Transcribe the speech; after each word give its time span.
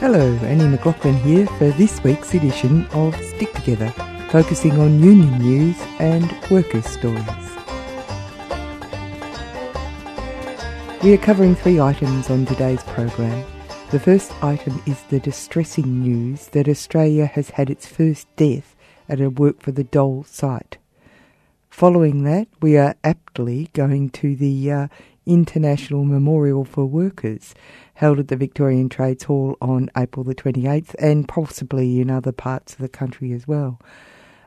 Hello, 0.00 0.32
Annie 0.44 0.68
McLaughlin 0.68 1.16
here 1.16 1.44
for 1.58 1.70
this 1.70 2.00
week's 2.04 2.32
edition 2.32 2.86
of 2.92 3.16
Stick 3.16 3.52
Together, 3.52 3.90
focusing 4.30 4.78
on 4.78 5.02
union 5.02 5.36
news 5.40 5.76
and 5.98 6.22
workers' 6.52 6.86
stories. 6.86 7.18
We 11.02 11.12
are 11.14 11.20
covering 11.20 11.56
three 11.56 11.80
items 11.80 12.30
on 12.30 12.46
today's 12.46 12.84
program. 12.84 13.44
The 13.90 13.98
first 13.98 14.32
item 14.40 14.80
is 14.86 15.02
the 15.02 15.18
distressing 15.18 16.00
news 16.00 16.46
that 16.50 16.68
Australia 16.68 17.26
has 17.26 17.50
had 17.50 17.68
its 17.68 17.88
first 17.88 18.28
death 18.36 18.76
at 19.08 19.20
a 19.20 19.30
Work 19.30 19.60
for 19.60 19.72
the 19.72 19.82
Dole 19.82 20.22
site. 20.22 20.78
Following 21.70 22.22
that, 22.22 22.46
we 22.62 22.76
are 22.76 22.94
aptly 23.02 23.68
going 23.72 24.10
to 24.10 24.36
the 24.36 24.70
uh, 24.70 24.88
International 25.28 26.04
Memorial 26.04 26.64
for 26.64 26.86
Workers 26.86 27.54
held 27.94 28.18
at 28.18 28.28
the 28.28 28.36
Victorian 28.36 28.88
Trades 28.88 29.24
Hall 29.24 29.56
on 29.60 29.90
April 29.96 30.24
the 30.24 30.34
28th 30.34 30.94
and 30.98 31.28
possibly 31.28 32.00
in 32.00 32.10
other 32.10 32.32
parts 32.32 32.72
of 32.72 32.80
the 32.80 32.88
country 32.88 33.32
as 33.32 33.46
well. 33.46 33.78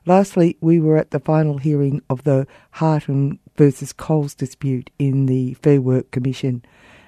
Lastly, 0.06 0.58
we 0.60 0.80
were 0.80 0.98
at 0.98 1.12
the 1.12 1.20
final 1.20 1.60
hearing 1.60 2.02
of 2.10 2.24
the 2.24 2.48
Harton 2.72 3.38
versus 3.56 3.94
Coles 3.94 4.34
dispute 4.34 4.90
in 4.98 5.28
the 5.28 5.54
Fair 5.54 5.80
Work 5.80 6.10
Commission. 6.10 6.66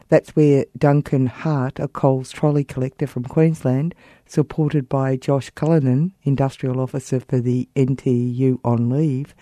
That's 0.09 0.35
where 0.35 0.66
Duncan 0.77 1.25
Hart, 1.25 1.80
a 1.80 1.88
Coles 1.88 2.30
trolley 2.30 2.63
collector 2.63 3.08
from 3.08 3.23
Queensland, 3.23 3.95
supported 4.27 4.88
by 4.88 5.17
Josh 5.17 5.49
Cullinan, 5.49 6.13
industrial 6.21 6.80
officer 6.80 7.19
for 7.19 7.39
the 7.39 7.67
NTU 7.75 8.59
on 8.63 8.91
leave, 8.91 9.33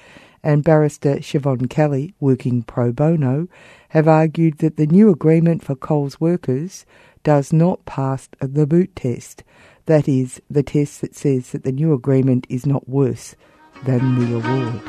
and 0.43 0.63
barrister 0.63 1.15
Siobhan 1.15 1.69
Kelly, 1.69 2.13
working 2.19 2.63
pro 2.63 2.91
bono, 2.91 3.47
have 3.89 4.07
argued 4.07 4.59
that 4.59 4.77
the 4.77 4.87
new 4.87 5.09
agreement 5.09 5.63
for 5.63 5.75
Coles 5.75 6.19
workers 6.19 6.85
does 7.23 7.53
not 7.53 7.85
pass 7.85 8.29
the 8.39 8.65
boot 8.65 8.95
test. 8.95 9.43
That 9.85 10.07
is, 10.07 10.41
the 10.49 10.63
test 10.63 11.01
that 11.01 11.15
says 11.15 11.51
that 11.51 11.63
the 11.63 11.71
new 11.71 11.93
agreement 11.93 12.47
is 12.49 12.65
not 12.65 12.87
worse 12.87 13.35
than 13.83 14.19
the 14.19 14.35
award. 14.35 14.81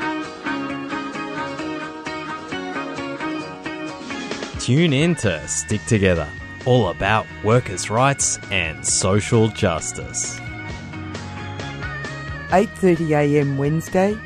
Tune 4.59 4.93
in 4.93 5.15
to 5.15 5.45
Stick 5.47 5.85
Together, 5.87 6.29
all 6.65 6.87
about 6.87 7.25
workers' 7.43 7.89
rights 7.89 8.39
and 8.49 8.85
social 8.85 9.49
justice. 9.49 10.39
8.30am 12.49 13.57
Wednesday, 13.57 14.17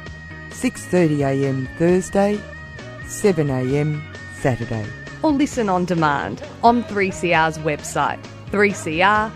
6.30am 0.58 1.67
Thursday, 1.77 2.41
7am 3.03 4.02
Saturday. 4.39 4.88
Or 5.22 5.31
listen 5.31 5.69
on 5.69 5.86
demand 5.86 6.41
on 6.64 6.83
3CR's 6.86 7.59
website, 7.59 8.19
3cr.org.au. 8.49 9.31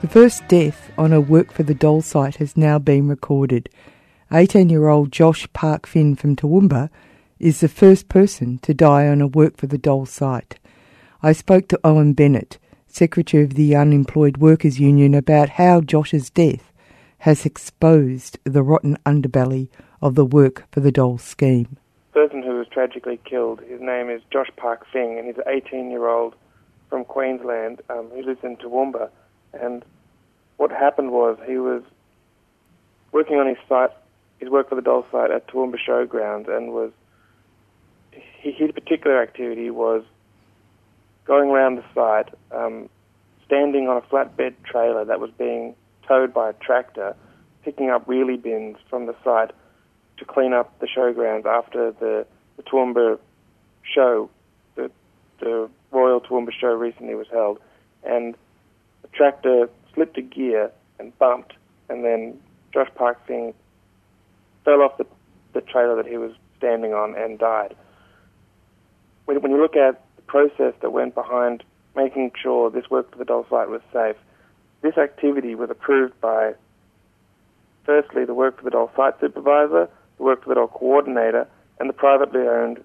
The 0.00 0.08
first 0.08 0.48
death 0.48 0.90
on 0.98 1.12
a 1.12 1.20
Work 1.20 1.52
for 1.52 1.62
the 1.62 1.74
Dole 1.74 2.02
site 2.02 2.36
has 2.36 2.56
now 2.56 2.80
been 2.80 3.06
recorded. 3.06 3.70
18 4.32 4.68
year 4.68 4.88
old 4.88 5.12
Josh 5.12 5.46
Park 5.52 5.86
Finn 5.86 6.16
from 6.16 6.34
Toowoomba 6.34 6.90
is 7.38 7.60
the 7.60 7.68
first 7.68 8.08
person 8.08 8.58
to 8.62 8.74
die 8.74 9.06
on 9.06 9.20
a 9.20 9.28
Work 9.28 9.56
for 9.56 9.68
the 9.68 9.78
Dole 9.78 10.06
site. 10.06 10.58
I 11.22 11.30
spoke 11.30 11.68
to 11.68 11.78
Owen 11.84 12.14
Bennett, 12.14 12.58
Secretary 12.92 13.44
of 13.44 13.54
the 13.54 13.74
Unemployed 13.76 14.36
Workers 14.38 14.80
Union, 14.80 15.14
about 15.14 15.50
how 15.50 15.80
Josh's 15.80 16.30
death 16.30 16.72
has 17.18 17.44
exposed 17.44 18.38
the 18.44 18.62
rotten 18.62 18.96
underbelly 19.04 19.68
of 20.00 20.14
the 20.14 20.24
Work 20.24 20.64
for 20.72 20.80
the 20.80 20.92
Dole 20.92 21.18
scheme. 21.18 21.76
The 22.12 22.20
person 22.20 22.42
who 22.42 22.56
was 22.56 22.66
tragically 22.68 23.20
killed, 23.24 23.60
his 23.60 23.80
name 23.80 24.10
is 24.10 24.22
Josh 24.32 24.50
Park 24.56 24.86
Finn, 24.92 25.16
and 25.18 25.26
he's 25.26 25.36
an 25.36 25.44
18 25.46 25.90
year 25.90 26.08
old 26.08 26.34
from 26.88 27.04
Queensland 27.04 27.82
um, 27.90 28.08
who 28.10 28.22
lives 28.22 28.40
in 28.42 28.56
Toowoomba. 28.56 29.10
And 29.52 29.84
what 30.56 30.70
happened 30.70 31.12
was 31.12 31.38
he 31.46 31.58
was 31.58 31.82
working 33.12 33.36
on 33.36 33.46
his 33.46 33.58
site, 33.68 33.90
his 34.38 34.48
work 34.48 34.68
for 34.68 34.74
the 34.74 34.82
Dole 34.82 35.06
site 35.12 35.30
at 35.30 35.46
Toowoomba 35.48 35.76
Showgrounds, 35.86 36.48
and 36.48 36.72
was 36.72 36.90
his 38.12 38.72
particular 38.72 39.22
activity 39.22 39.70
was 39.70 40.02
going 41.24 41.50
around 41.50 41.76
the 41.76 41.84
site, 41.94 42.34
um, 42.52 42.88
standing 43.46 43.88
on 43.88 43.96
a 43.96 44.00
flatbed 44.02 44.54
trailer 44.64 45.04
that 45.04 45.20
was 45.20 45.30
being 45.38 45.74
towed 46.06 46.32
by 46.32 46.50
a 46.50 46.52
tractor, 46.54 47.14
picking 47.64 47.90
up 47.90 48.06
wheelie 48.06 48.40
bins 48.40 48.76
from 48.88 49.06
the 49.06 49.14
site 49.24 49.50
to 50.18 50.24
clean 50.24 50.52
up 50.52 50.78
the 50.80 50.86
showgrounds 50.86 51.46
after 51.46 51.92
the, 51.92 52.26
the 52.56 52.62
Toowoomba 52.62 53.18
show, 53.82 54.30
the, 54.76 54.90
the 55.40 55.68
Royal 55.90 56.20
Toowoomba 56.20 56.52
show 56.52 56.72
recently 56.74 57.14
was 57.14 57.26
held, 57.32 57.58
and 58.04 58.36
the 59.02 59.08
tractor 59.08 59.68
slipped 59.94 60.18
a 60.18 60.22
gear 60.22 60.70
and 60.98 61.16
bumped, 61.18 61.54
and 61.88 62.04
then 62.04 62.38
Josh 62.72 62.88
Park 62.94 63.26
Finn 63.26 63.54
fell 64.64 64.82
off 64.82 64.96
the, 64.98 65.06
the 65.54 65.60
trailer 65.60 65.96
that 65.96 66.06
he 66.06 66.18
was 66.18 66.32
standing 66.58 66.92
on 66.92 67.16
and 67.16 67.38
died. 67.38 67.74
When, 69.24 69.40
when 69.40 69.50
you 69.50 69.60
look 69.60 69.76
at 69.76 70.04
process 70.30 70.74
that 70.80 70.92
went 70.92 71.12
behind 71.16 71.64
making 71.96 72.30
sure 72.40 72.70
this 72.70 72.88
work 72.88 73.10
for 73.10 73.18
the 73.18 73.24
Dole 73.24 73.44
site 73.50 73.68
was 73.68 73.82
safe, 73.92 74.14
this 74.80 74.96
activity 74.96 75.56
was 75.56 75.70
approved 75.70 76.18
by, 76.20 76.54
firstly, 77.84 78.24
the 78.24 78.34
work 78.34 78.56
for 78.56 78.62
the 78.62 78.70
Dole 78.70 78.92
site 78.94 79.18
supervisor, 79.20 79.88
the 80.18 80.22
work 80.22 80.44
for 80.44 80.50
the 80.50 80.54
Dole 80.54 80.68
coordinator, 80.68 81.48
and 81.80 81.88
the 81.88 81.92
privately 81.92 82.42
owned 82.42 82.82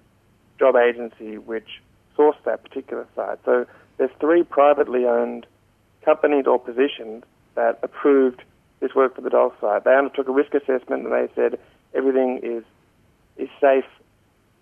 job 0.58 0.74
agency 0.74 1.38
which 1.38 1.80
sourced 2.18 2.42
that 2.44 2.64
particular 2.64 3.06
site. 3.14 3.38
So 3.44 3.64
there's 3.96 4.10
three 4.18 4.42
privately 4.42 5.06
owned 5.06 5.46
companies 6.04 6.46
or 6.48 6.58
positions 6.58 7.22
that 7.54 7.78
approved 7.84 8.42
this 8.80 8.92
work 8.94 9.14
for 9.14 9.20
the 9.20 9.30
Dole 9.30 9.54
site. 9.60 9.84
They 9.84 9.94
undertook 9.94 10.26
a 10.26 10.32
risk 10.32 10.52
assessment 10.52 11.04
and 11.04 11.12
they 11.12 11.28
said 11.36 11.60
everything 11.94 12.40
is 12.42 12.64
is 13.36 13.50
safe 13.60 13.84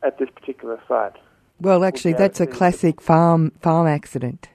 at 0.03 0.19
this 0.19 0.28
particular 0.28 0.81
site. 0.87 1.17
Well, 1.60 1.84
actually, 1.84 2.15
that's 2.15 2.41
a 2.41 2.47
classic 2.47 3.00
farm 3.00 3.53
farm 3.60 3.87
accident. 3.87 4.48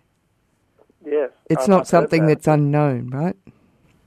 Yes, 1.05 1.31
It's 1.49 1.63
I've- 1.63 1.71
not 1.71 1.81
I've 1.81 1.87
something 1.87 2.25
that. 2.27 2.35
that's 2.35 2.47
unknown, 2.47 3.09
right? 3.09 3.35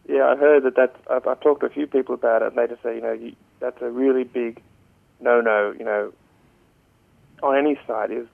Yeah, 0.08 0.26
I 0.28 0.36
heard 0.36 0.62
that. 0.64 0.76
That's, 0.76 0.96
I've, 1.10 1.26
I've 1.26 1.40
talked 1.40 1.60
to 1.60 1.66
a 1.66 1.70
few 1.70 1.86
people 1.86 2.14
about 2.14 2.42
it, 2.42 2.48
and 2.48 2.56
they 2.58 2.66
just 2.66 2.82
say, 2.82 2.94
you 2.96 3.00
know, 3.00 3.12
you, 3.12 3.34
that's 3.60 3.80
a 3.80 3.90
really 3.90 4.24
big 4.24 4.60
no-no. 5.20 5.74
You 5.76 5.84
know, 5.84 6.12
on 7.42 7.56
any 7.56 7.78
site 7.86 8.10
is 8.10 8.26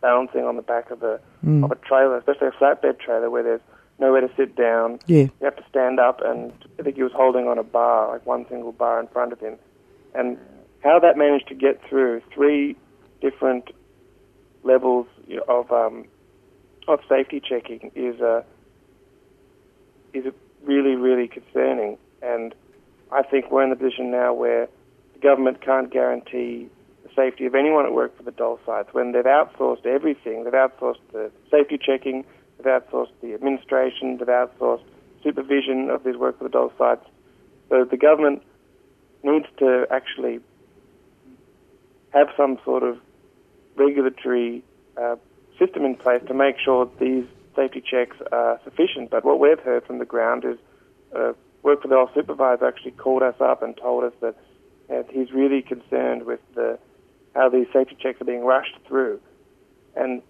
balancing 0.00 0.44
on 0.44 0.56
the 0.56 0.62
back 0.62 0.90
of 0.90 1.02
a 1.02 1.20
Mm. 1.44 1.62
of 1.62 1.70
a 1.70 1.74
trailer, 1.74 2.16
especially 2.16 2.46
a 2.46 2.52
flatbed 2.52 2.98
trailer 3.00 3.28
where 3.28 3.42
there's 3.42 3.60
nowhere 3.98 4.22
to 4.22 4.30
sit 4.34 4.56
down. 4.56 4.98
Yeah. 5.06 5.24
You 5.24 5.30
have 5.42 5.56
to 5.56 5.64
stand 5.68 6.00
up, 6.00 6.22
and 6.24 6.52
I 6.78 6.82
think 6.82 6.96
he 6.96 7.02
was 7.02 7.12
holding 7.12 7.46
on 7.48 7.58
a 7.58 7.62
bar, 7.62 8.08
like 8.08 8.24
one 8.24 8.46
single 8.48 8.72
bar 8.72 8.98
in 8.98 9.08
front 9.08 9.32
of 9.34 9.40
him. 9.40 9.56
And 10.14 10.38
how 10.82 10.98
that 11.00 11.18
managed 11.18 11.48
to 11.48 11.54
get 11.54 11.82
through 11.86 12.22
three 12.32 12.76
different 13.20 13.72
levels 14.64 15.06
of 15.48 15.70
um, 15.70 16.06
of 16.88 17.00
safety 17.08 17.40
checking 17.40 17.92
is 17.94 18.20
uh, 18.20 18.42
is 20.12 20.24
really, 20.64 20.94
really 20.94 21.28
concerning. 21.28 21.98
And 22.22 22.54
I 23.12 23.22
think 23.22 23.50
we're 23.50 23.62
in 23.62 23.70
the 23.70 23.76
position 23.76 24.10
now 24.10 24.32
where 24.32 24.68
the 25.12 25.20
government 25.20 25.60
can't 25.60 25.90
guarantee 25.90 26.68
the 27.02 27.10
safety 27.14 27.46
of 27.46 27.54
anyone 27.54 27.84
at 27.84 27.92
work 27.92 28.16
for 28.16 28.22
the 28.22 28.30
dole 28.30 28.58
sites 28.64 28.88
when 28.92 29.12
they've 29.12 29.24
outsourced 29.24 29.86
everything. 29.86 30.44
They've 30.44 30.52
outsourced 30.52 31.00
the 31.12 31.30
safety 31.50 31.78
checking, 31.78 32.24
they've 32.56 32.66
outsourced 32.66 33.12
the 33.22 33.34
administration, 33.34 34.18
they've 34.18 34.28
outsourced 34.28 34.84
supervision 35.22 35.90
of 35.90 36.04
these 36.04 36.16
work 36.16 36.38
for 36.38 36.44
the 36.44 36.50
dole 36.50 36.72
sites. 36.78 37.06
So 37.68 37.84
the 37.84 37.96
government 37.96 38.42
needs 39.22 39.46
to 39.58 39.86
actually 39.90 40.40
have 42.12 42.28
some 42.36 42.58
sort 42.64 42.82
of 42.82 42.98
regulatory 43.76 44.62
uh, 44.96 45.16
system 45.58 45.84
in 45.84 45.96
place 45.96 46.22
to 46.28 46.34
make 46.34 46.56
sure 46.58 46.90
these 47.00 47.24
safety 47.56 47.80
checks 47.80 48.16
are 48.32 48.60
sufficient. 48.64 49.10
But 49.10 49.24
what 49.24 49.38
we've 49.38 49.60
heard 49.60 49.86
from 49.86 49.98
the 49.98 50.04
ground 50.04 50.44
is 50.44 50.58
uh, 51.14 51.32
work 51.62 51.82
for 51.82 51.88
the 51.88 52.06
supervisor 52.14 52.66
actually 52.66 52.92
called 52.92 53.22
us 53.22 53.36
up 53.40 53.62
and 53.62 53.76
told 53.76 54.04
us 54.04 54.12
that 54.20 54.36
uh, 54.90 55.02
he's 55.10 55.32
really 55.32 55.62
concerned 55.62 56.24
with 56.24 56.40
the 56.54 56.78
how 57.34 57.48
these 57.48 57.66
safety 57.72 57.96
checks 58.00 58.20
are 58.20 58.24
being 58.24 58.44
rushed 58.44 58.76
through. 58.86 59.20
And 59.96 60.22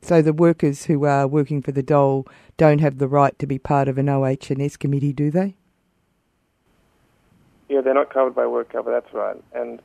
So 0.00 0.22
the 0.22 0.32
workers 0.32 0.86
who 0.86 1.04
are 1.04 1.26
working 1.26 1.60
for 1.60 1.72
the 1.72 1.82
dole 1.82 2.26
don't 2.56 2.80
have 2.80 2.98
the 2.98 3.08
right 3.08 3.38
to 3.38 3.46
be 3.46 3.58
part 3.58 3.86
of 3.86 3.98
an 3.98 4.08
OH&S 4.08 4.76
committee, 4.78 5.12
do 5.12 5.30
they? 5.30 5.56
yeah, 7.72 7.80
they're 7.80 7.94
not 7.94 8.12
covered 8.12 8.34
by 8.34 8.46
work 8.46 8.70
cover. 8.70 8.90
That's 8.90 9.12
right. 9.14 9.42
And 9.54 9.80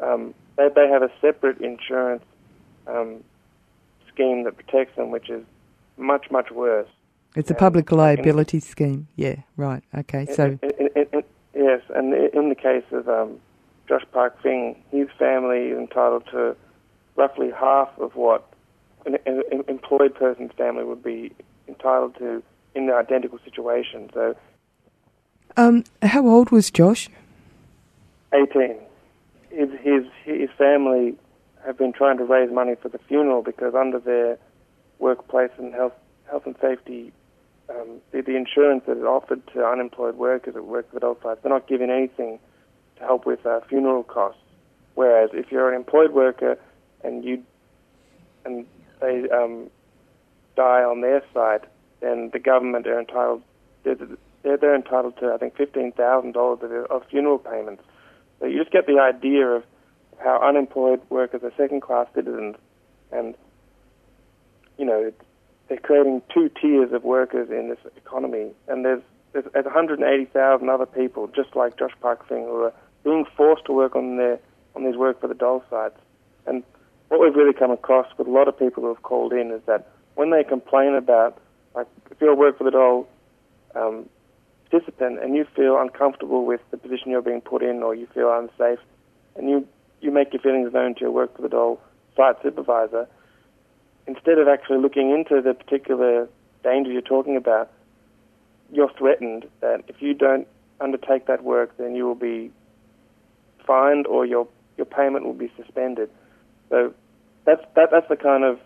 um, 0.00 0.34
they 0.56 0.68
they 0.74 0.88
have 0.88 1.02
a 1.02 1.10
separate 1.20 1.60
insurance 1.60 2.24
um, 2.86 3.22
scheme 4.12 4.44
that 4.44 4.56
protects 4.56 4.96
them, 4.96 5.10
which 5.10 5.28
is 5.30 5.44
much 5.96 6.30
much 6.30 6.50
worse. 6.50 6.88
It's 7.34 7.50
a 7.50 7.54
public 7.54 7.92
liability 7.92 8.60
scheme. 8.60 9.08
Yeah, 9.16 9.36
right. 9.56 9.82
Okay. 9.96 10.26
So 10.26 10.58
In- 10.62 10.70
in- 10.78 10.88
in- 10.96 11.08
in- 11.12 11.24
yes, 11.54 11.82
and 11.94 12.14
in 12.14 12.48
the 12.48 12.54
case 12.54 12.84
of 12.92 13.08
um, 13.08 13.38
Josh 13.88 14.04
Park 14.12 14.40
Finn, 14.42 14.74
his 14.90 15.08
family 15.18 15.68
is 15.68 15.78
entitled 15.78 16.24
to 16.30 16.56
roughly 17.16 17.50
half 17.50 17.90
of 17.98 18.14
what 18.16 18.46
an, 19.04 19.18
an 19.26 19.64
employed 19.68 20.14
person's 20.14 20.52
family 20.52 20.84
would 20.84 21.02
be 21.02 21.32
entitled 21.68 22.14
to 22.16 22.42
in 22.74 22.86
the 22.86 22.94
identical 22.94 23.38
situation. 23.44 24.10
So, 24.12 24.34
um, 25.56 25.84
how 26.02 26.26
old 26.26 26.50
was 26.50 26.70
Josh? 26.70 27.08
18. 28.32 28.76
His, 29.56 29.70
his, 29.80 30.04
his 30.24 30.50
family 30.58 31.14
have 31.64 31.78
been 31.78 31.92
trying 31.92 32.18
to 32.18 32.24
raise 32.24 32.52
money 32.52 32.74
for 32.80 32.88
the 32.88 32.98
funeral 32.98 33.42
because 33.42 33.74
under 33.74 33.98
their 33.98 34.38
workplace 34.98 35.50
and 35.56 35.72
health, 35.72 35.94
health 36.30 36.44
and 36.44 36.56
safety, 36.60 37.12
um, 37.70 38.00
the, 38.12 38.20
the 38.20 38.36
insurance 38.36 38.84
that 38.86 38.98
is 38.98 39.04
offered 39.04 39.40
to 39.54 39.64
unemployed 39.64 40.16
workers 40.16 40.54
at 40.56 40.64
work 40.64 40.86
with 40.92 41.02
adult 41.02 41.22
sites, 41.22 41.40
they're 41.42 41.52
not 41.52 41.66
giving 41.66 41.90
anything 41.90 42.38
to 42.96 43.02
help 43.02 43.24
with 43.24 43.44
uh, 43.46 43.60
funeral 43.68 44.02
costs. 44.02 44.40
Whereas 44.94 45.30
if 45.32 45.50
you're 45.50 45.70
an 45.70 45.74
employed 45.74 46.12
worker 46.12 46.58
and 47.02 47.24
you 47.24 47.42
and 48.44 48.66
they 49.00 49.28
um, 49.30 49.70
die 50.54 50.82
on 50.82 51.00
their 51.00 51.22
site, 51.34 51.64
then 52.00 52.30
the 52.32 52.38
government 52.38 52.86
are 52.86 52.98
entitled 52.98 53.42
they're, 53.84 53.96
they're 54.42 54.74
entitled 54.74 55.16
to 55.18 55.32
I 55.32 55.38
think 55.38 55.56
fifteen 55.56 55.92
thousand 55.92 56.32
dollars 56.32 56.86
of 56.90 57.04
funeral 57.10 57.38
payments. 57.38 57.82
So 58.40 58.46
you 58.46 58.58
just 58.58 58.70
get 58.70 58.86
the 58.86 58.98
idea 59.00 59.46
of 59.46 59.64
how 60.18 60.40
unemployed 60.42 61.00
workers 61.08 61.42
are 61.42 61.52
second-class 61.56 62.08
citizens, 62.14 62.56
and 63.12 63.34
you 64.78 64.84
know 64.84 65.12
they're 65.68 65.78
creating 65.78 66.22
two 66.32 66.50
tiers 66.60 66.92
of 66.92 67.04
workers 67.04 67.50
in 67.50 67.68
this 67.68 67.78
economy, 67.96 68.52
and 68.68 68.84
there's 68.84 69.02
there's, 69.32 69.44
there's 69.52 69.64
180,000 69.64 70.68
other 70.68 70.86
people 70.86 71.26
just 71.28 71.54
like 71.54 71.78
Josh 71.78 71.92
Park 72.00 72.26
Finn 72.26 72.44
who 72.44 72.62
are 72.62 72.72
being 73.04 73.26
forced 73.36 73.66
to 73.66 73.72
work 73.72 73.94
on 73.94 74.16
their 74.16 74.38
on 74.74 74.84
these 74.84 74.96
work 74.96 75.20
for 75.20 75.28
the 75.28 75.34
dole 75.34 75.64
sites. 75.70 75.98
And 76.46 76.62
what 77.08 77.20
we've 77.20 77.34
really 77.34 77.52
come 77.52 77.70
across 77.70 78.06
with 78.18 78.26
a 78.26 78.30
lot 78.30 78.48
of 78.48 78.58
people 78.58 78.82
who 78.82 78.88
have 78.88 79.02
called 79.02 79.32
in 79.32 79.50
is 79.50 79.60
that 79.66 79.88
when 80.14 80.30
they 80.30 80.44
complain 80.44 80.94
about, 80.94 81.38
like, 81.74 81.86
if 82.10 82.20
you're 82.20 82.32
a 82.32 82.34
work 82.34 82.58
for 82.58 82.64
the 82.64 82.70
dole 82.70 83.08
um, 83.74 84.08
participant 84.70 85.22
and 85.22 85.34
you 85.34 85.46
feel 85.54 85.78
uncomfortable 85.80 86.44
with 86.44 86.60
the 86.70 86.76
position 86.76 87.10
you're 87.10 87.22
being 87.22 87.40
put 87.40 87.62
in 87.62 87.82
or 87.82 87.94
you 87.94 88.06
feel 88.14 88.32
unsafe, 88.32 88.78
and 89.36 89.48
you, 89.48 89.66
you 90.00 90.10
make 90.10 90.32
your 90.32 90.42
feelings 90.42 90.72
known 90.72 90.94
to 90.94 91.00
your 91.02 91.10
work 91.10 91.36
the 91.40 91.48
dole 91.48 91.80
site 92.16 92.36
supervisor, 92.42 93.06
instead 94.06 94.38
of 94.38 94.48
actually 94.48 94.78
looking 94.78 95.10
into 95.10 95.40
the 95.42 95.54
particular 95.54 96.28
danger 96.62 96.90
you're 96.90 97.02
talking 97.02 97.36
about, 97.36 97.70
you're 98.72 98.90
threatened 98.98 99.46
that 99.60 99.82
if 99.88 100.00
you 100.00 100.14
don't 100.14 100.46
undertake 100.80 101.26
that 101.26 101.44
work, 101.44 101.76
then 101.76 101.94
you 101.94 102.06
will 102.06 102.14
be 102.14 102.50
fined 103.66 104.06
or 104.06 104.24
your 104.26 104.46
your 104.76 104.86
payment 104.86 105.24
will 105.24 105.34
be 105.34 105.50
suspended. 105.56 106.10
So 106.68 106.92
that's 107.44 107.62
that, 107.74 107.90
that's 107.90 108.08
the 108.08 108.16
kind 108.16 108.44
of 108.44 108.58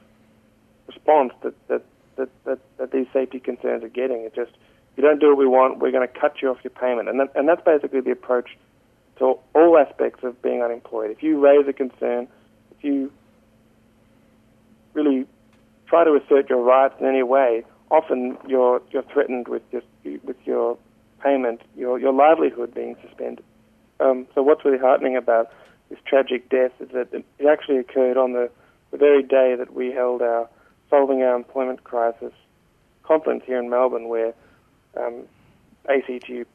response 0.87 1.33
that 1.43 1.55
that, 1.69 1.83
that, 2.17 2.29
that, 2.45 2.59
that 2.79 2.93
these 2.93 3.07
safety 3.13 3.41
concerns 3.41 3.85
are 3.85 3.89
getting. 3.89 4.23
It's 4.23 4.35
just 4.35 4.53
you 5.01 5.09
don't 5.09 5.19
do 5.19 5.29
what 5.29 5.39
we 5.39 5.47
want, 5.47 5.79
we're 5.79 5.93
going 5.93 6.07
to 6.07 6.21
cut 6.21 6.43
you 6.43 6.51
off 6.51 6.59
your 6.63 6.71
payment, 6.71 7.09
and 7.09 7.21
that, 7.21 7.33
and 7.35 7.49
that's 7.49 7.63
basically 7.65 8.01
the 8.01 8.11
approach 8.11 8.51
to 9.19 9.39
all 9.55 9.79
aspects 9.79 10.23
of 10.25 10.41
being 10.43 10.63
unemployed. 10.63 11.11
If 11.11 11.23
you 11.23 11.41
raise 11.41 11.67
a 11.67 11.73
concern, 11.73 12.29
if 12.77 12.85
you 12.85 13.11
really 14.93 15.27
try 15.87 16.05
to 16.05 16.15
assert 16.17 16.51
your 16.51 16.63
rights 16.63 16.95
in 17.01 17.07
any 17.07 17.23
way, 17.23 17.65
often 17.91 18.37
you're 18.47 18.83
you're 18.91 19.03
threatened 19.05 19.49
with 19.49 19.63
just 19.71 19.87
with 20.05 20.37
your 20.45 20.77
payment, 21.23 21.63
your 21.77 21.99
your 21.99 22.13
livelihood 22.13 22.75
being 22.75 22.97
suspended. 23.03 23.45
Um, 24.01 24.27
so 24.35 24.43
what's 24.43 24.65
really 24.65 24.79
heartening 24.79 25.17
about 25.17 25.51
this 25.89 25.99
tragic 26.07 26.49
death 26.49 26.73
is 26.81 26.89
that 26.91 27.09
it 27.13 27.25
actually 27.47 27.79
occurred 27.79 28.17
on 28.17 28.33
the, 28.33 28.51
the 28.91 28.97
very 28.97 29.23
day 29.23 29.55
that 29.57 29.75
we 29.75 29.93
held 29.93 30.23
our 30.23 30.49
Solving 30.89 31.23
Our 31.23 31.37
Employment 31.37 31.85
Crisis 31.85 32.33
conference 33.03 33.43
here 33.47 33.59
in 33.59 33.69
Melbourne, 33.69 34.09
where 34.09 34.33
um, 34.97 35.25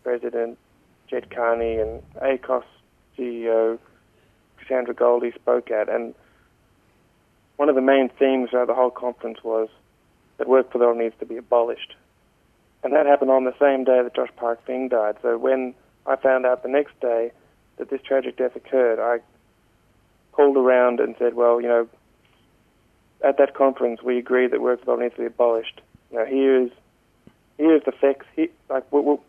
President 0.04 0.58
Ged 1.08 1.30
Kearney 1.30 1.78
and 1.78 2.02
ACOSS 2.22 2.64
CEO 3.18 3.80
Cassandra 4.58 4.94
Goldie 4.94 5.32
spoke 5.32 5.72
at. 5.72 5.90
And 5.90 6.14
one 7.58 7.70
of 7.70 7.76
the 7.76 7.82
main 7.82 8.10
themes 8.10 8.50
throughout 8.50 8.68
the 8.68 8.74
whole 8.74 8.92
conference 8.92 9.44
was 9.44 9.70
that 10.38 10.48
work 10.48 10.72
for 10.72 10.84
all 10.86 10.96
needs 10.96 11.16
to 11.20 11.26
be 11.26 11.38
abolished. 11.38 11.96
And 12.84 12.94
that 12.94 13.06
happened 13.06 13.32
on 13.32 13.46
the 13.46 13.56
same 13.60 13.84
day 13.84 14.02
that 14.04 14.16
Josh 14.16 14.30
Park 14.36 14.64
Finn 14.66 14.90
died. 14.90 15.16
So 15.22 15.38
when 15.38 15.74
I 16.06 16.16
found 16.16 16.46
out 16.46 16.62
the 16.62 16.70
next 16.70 17.00
day 17.00 17.32
that 17.78 17.90
this 17.90 18.02
tragic 18.02 18.38
death 18.38 18.56
occurred, 18.56 19.00
I 19.00 19.22
called 20.34 20.58
around 20.58 21.00
and 21.00 21.16
said, 21.18 21.34
well, 21.34 21.62
you 21.62 21.68
know, 21.68 21.88
at 23.24 23.38
that 23.38 23.54
conference 23.56 24.04
we 24.04 24.18
agreed 24.18 24.52
that 24.52 24.62
work 24.62 24.84
for 24.84 24.92
all 24.92 24.98
needs 24.98 25.16
to 25.16 25.22
be 25.22 25.26
abolished. 25.26 25.82
Now 26.12 26.26
here's 26.26 26.72
here's 27.58 27.84
the 27.84 27.92
effects. 27.92 28.26
Here, 28.36 28.48
like 28.70 28.92
we'll, 28.92 29.04
we'll, 29.04 29.24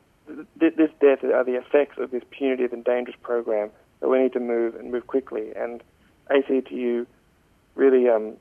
this 0.56 0.90
death 1.00 1.23
are 1.25 1.44
the 1.44 1.56
effects 1.56 1.99
of 1.99 2.11
this 2.11 2.23
punitive 2.31 2.73
and 2.73 2.84
dangerous 2.84 3.17
program 3.23 3.70
that 4.00 4.08
we 4.08 4.19
need 4.19 4.32
to 4.32 4.40
move 4.40 4.75
and 4.75 4.90
move 4.90 5.06
quickly. 5.06 5.52
And 5.55 5.82
ACTU 6.31 7.06
really 7.75 8.08
um, 8.08 8.34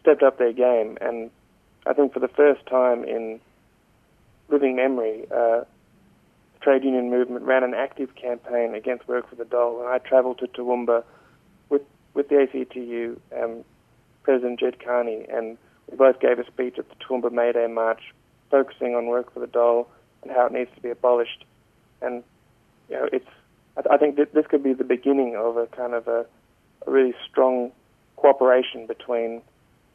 stepped 0.00 0.22
up 0.22 0.38
their 0.38 0.52
game, 0.52 0.96
and 1.00 1.30
I 1.86 1.92
think 1.92 2.12
for 2.12 2.20
the 2.20 2.28
first 2.28 2.64
time 2.66 3.04
in 3.04 3.40
living 4.48 4.76
memory, 4.76 5.24
uh, 5.30 5.64
the 6.54 6.60
trade 6.60 6.84
union 6.84 7.10
movement 7.10 7.44
ran 7.44 7.64
an 7.64 7.74
active 7.74 8.14
campaign 8.14 8.74
against 8.74 9.08
work 9.08 9.28
for 9.28 9.34
the 9.36 9.44
dole, 9.44 9.80
and 9.80 9.88
I 9.88 9.98
travelled 9.98 10.38
to 10.38 10.46
Toowoomba 10.46 11.02
with 11.68 11.82
with 12.14 12.28
the 12.28 12.42
ACTU 12.42 13.20
um, 13.40 13.64
President 14.22 14.60
Ged 14.60 14.78
Kearney, 14.78 15.26
and 15.28 15.58
we 15.90 15.96
both 15.96 16.20
gave 16.20 16.38
a 16.38 16.46
speech 16.46 16.78
at 16.78 16.88
the 16.88 16.94
Toowoomba 16.96 17.32
May 17.32 17.52
Day 17.52 17.66
March, 17.66 18.00
focusing 18.50 18.94
on 18.94 19.06
work 19.06 19.32
for 19.32 19.40
the 19.40 19.46
dole 19.46 19.88
and 20.22 20.30
how 20.30 20.46
it 20.46 20.52
needs 20.52 20.70
to 20.74 20.80
be 20.80 20.90
abolished. 20.90 21.44
And 22.02 22.22
you 22.88 22.96
know, 22.96 23.08
it's 23.12 23.28
I, 23.76 23.94
I 23.94 23.96
think 23.96 24.16
this 24.16 24.46
could 24.46 24.62
be 24.62 24.72
the 24.72 24.84
beginning 24.84 25.36
of 25.36 25.56
a 25.56 25.66
kind 25.68 25.94
of 25.94 26.08
a, 26.08 26.26
a 26.86 26.90
really 26.90 27.14
strong 27.28 27.72
cooperation 28.16 28.86
between 28.86 29.42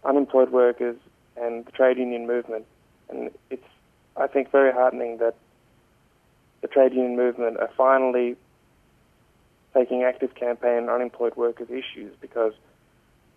unemployed 0.04 0.52
workers 0.52 0.98
and 1.36 1.66
the 1.66 1.72
trade 1.72 1.98
union 1.98 2.28
movement. 2.28 2.66
And 3.10 3.32
it's 3.50 3.68
I 4.18 4.28
think 4.28 4.52
very 4.52 4.72
heartening 4.72 5.18
that 5.18 5.36
the 6.62 6.68
trade 6.68 6.94
union 6.94 7.16
movement 7.16 7.58
are 7.58 7.70
finally 7.76 8.36
taking 9.74 10.04
active 10.04 10.36
campaign 10.36 10.84
on 10.84 10.90
unemployed 10.90 11.36
workers' 11.36 11.70
issues 11.70 12.14
because 12.20 12.54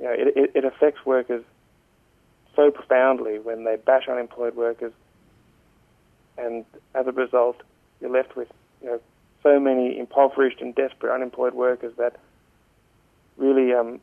you 0.01 0.07
know 0.07 0.13
it, 0.13 0.37
it, 0.37 0.51
it 0.55 0.65
affects 0.65 1.05
workers 1.07 1.45
so 2.57 2.71
profoundly 2.71 3.39
when 3.39 3.65
they 3.65 3.77
bash 3.77 4.09
unemployed 4.09 4.55
workers, 4.55 4.93
and 6.39 6.65
as 6.95 7.07
a 7.07 7.13
result, 7.13 7.57
you're 8.01 8.11
left 8.11 8.37
with 8.37 8.49
you 8.83 8.89
know 8.89 9.01
so 9.43 9.61
many 9.61 9.99
impoverished 9.99 10.61
and 10.61 10.75
desperate 10.75 11.15
unemployed 11.15 11.55
workers 11.55 11.93
that 11.99 12.17
really 13.37 13.73
um, 13.73 14.01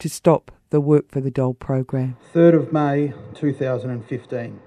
to 0.00 0.08
stop 0.08 0.50
the 0.70 0.80
Work 0.80 1.12
for 1.12 1.20
the 1.20 1.30
Dole 1.30 1.54
program. 1.54 2.16
3rd 2.34 2.54
of 2.54 2.72
May 2.72 3.14
2015. 3.34 4.60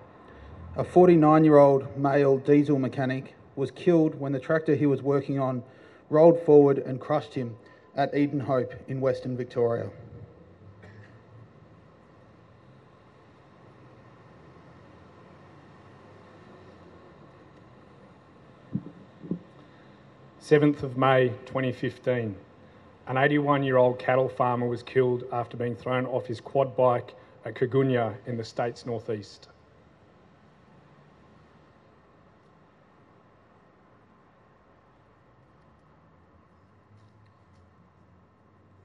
A 0.77 0.84
49 0.86 1.44
year 1.44 1.58
old 1.58 1.98
male 1.98 2.38
diesel 2.38 2.80
mechanic 2.80 3.36
was 3.58 3.72
killed 3.72 4.15
when 4.15 4.32
the 4.32 4.39
tractor 4.39 4.75
he 4.75 4.86
was 4.86 5.01
working 5.01 5.38
on 5.38 5.63
rolled 6.10 6.39
forward 6.46 6.77
and 6.77 7.01
crushed 7.01 7.34
him 7.34 7.58
at 7.94 8.13
Edenhope 8.13 8.74
in 8.88 9.01
Western 9.01 9.36
Victoria. 9.36 9.89
7th 20.45 20.83
of 20.83 20.95
May 20.95 21.29
2015. 21.47 22.35
An 23.07 23.17
81 23.17 23.63
year 23.63 23.77
old 23.77 23.97
cattle 23.97 24.29
farmer 24.29 24.67
was 24.67 24.83
killed 24.83 25.23
after 25.31 25.57
being 25.57 25.75
thrown 25.75 26.05
off 26.05 26.27
his 26.27 26.39
quad 26.39 26.77
bike 26.77 27.15
at 27.45 27.55
Kergunyah 27.55 28.13
in 28.27 28.37
the 28.37 28.43
state's 28.43 28.85
northeast. 28.85 29.47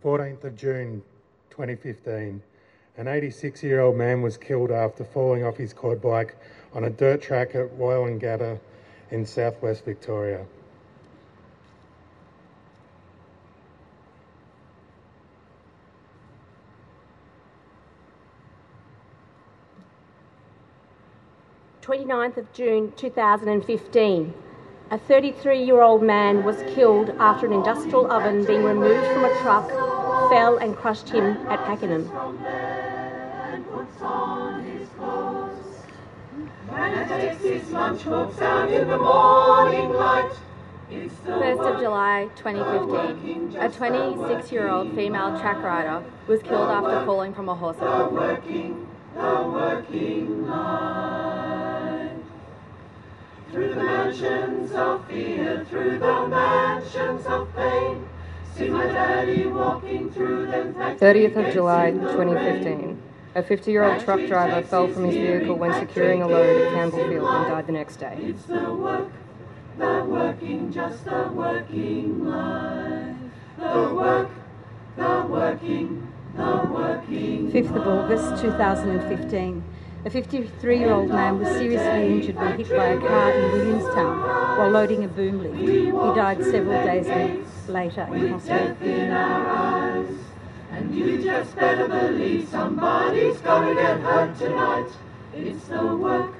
Fourteenth 0.01 0.43
of 0.45 0.57
June, 0.57 1.03
2015. 1.51 2.43
An 2.97 3.07
86 3.07 3.63
year 3.63 3.81
old 3.81 3.97
man 3.99 4.23
was 4.23 4.39
killed 4.39 4.71
after 4.71 5.05
falling 5.05 5.45
off 5.45 5.59
his 5.59 5.75
quad 5.75 6.01
bike 6.01 6.37
on 6.73 6.85
a 6.85 6.91
dirt 6.91 7.21
track 7.21 7.55
at 7.55 7.69
Woolloongabba 7.77 8.59
in 9.11 9.27
southwest 9.27 9.85
Victoria. 9.85 10.47
29th 21.83 22.37
of 22.37 22.53
June 22.53 22.93
2015. 22.97 24.35
A 24.91 24.99
33 24.99 25.65
year 25.65 25.81
old 25.81 26.03
man 26.03 26.45
was 26.45 26.57
killed 26.75 27.11
after 27.19 27.47
an 27.47 27.55
industrial 27.55 28.11
oven 28.13 28.45
being 28.45 28.65
removed 28.65 29.07
from 29.07 29.25
a 29.25 29.35
truck 29.41 29.69
fell 30.31 30.59
and 30.59 30.77
crushed 30.77 31.09
him 31.09 31.37
at 31.49 31.65
Pakenham. 31.65 32.05
First 41.25 41.61
of 41.61 41.81
July 41.81 42.29
2015, 42.37 43.57
a 43.59 43.71
26 43.71 44.53
year 44.53 44.69
old 44.69 44.95
female 44.95 45.39
track 45.41 45.63
rider 45.63 46.05
was 46.27 46.43
killed 46.43 46.69
after 46.69 47.05
falling 47.07 47.33
from 47.33 47.49
a 47.49 47.55
horse 47.55 47.77
through 53.51 53.75
the 53.75 53.83
mansions 53.83 54.73
of 54.73 55.07
fear, 55.09 55.67
through 55.69 55.99
the 55.99 56.29
mansions 56.29 57.27
of 57.27 57.55
pain. 57.57 58.09
See 58.57 58.69
my 58.69 58.87
daddy 58.87 59.47
walking 59.47 60.11
through 60.13 60.47
them. 60.47 60.75
30th 60.75 61.37
of 61.37 61.53
July 61.53 61.91
2015. 61.91 63.03
A 63.35 63.43
50 63.43 63.71
year 63.71 63.85
old 63.85 64.03
truck 64.05 64.27
driver 64.27 64.63
fell 64.67 64.89
from 64.89 65.05
his 65.05 65.15
vehicle 65.17 65.55
when 65.57 65.73
securing 65.75 66.23
a 66.23 66.27
load 66.27 66.63
at 66.63 66.73
Campbellfield 66.73 67.33
and 67.33 67.49
died 67.49 67.67
the 67.67 67.73
next 67.73 67.97
day. 67.97 68.17
It's 68.21 68.45
the 68.45 68.75
work, 68.75 69.11
the 69.79 70.05
working, 70.05 70.73
just 70.73 71.05
the 71.05 71.31
working 71.33 72.27
life. 72.27 73.17
The 73.59 73.95
work, 73.95 74.31
the 74.97 75.27
working, 75.29 76.09
the 76.35 76.69
working. 76.71 77.53
5th 77.53 77.77
of 77.77 77.87
August 77.87 78.43
2015. 78.43 79.63
A 80.03 80.09
53 80.09 80.79
year 80.79 80.93
old 80.93 81.11
man 81.11 81.39
was 81.39 81.49
seriously 81.59 82.11
injured 82.11 82.37
when 82.37 82.57
hit 82.57 82.71
by 82.71 82.87
a 82.87 82.99
car 82.99 83.33
in 83.33 83.53
Williamstown 83.53 84.19
while 84.57 84.71
loading 84.71 85.05
a 85.05 85.09
boom 85.09 85.43
lift. 85.43 85.59
He 85.59 85.91
died 85.91 86.43
several 86.43 86.83
days 86.87 87.07
later 87.69 88.09
in 88.15 88.33
hospital. 88.33 88.77
And 90.73 90.95
you 90.95 91.23
just 91.23 91.55
better 91.55 91.87
believe 91.87 92.49
somebody's 92.49 93.37
gonna 93.41 93.75
get 93.75 94.01
hurt 94.01 94.39
tonight. 94.39 94.89
It's 95.35 95.67
the 95.67 95.95
work, 95.95 96.33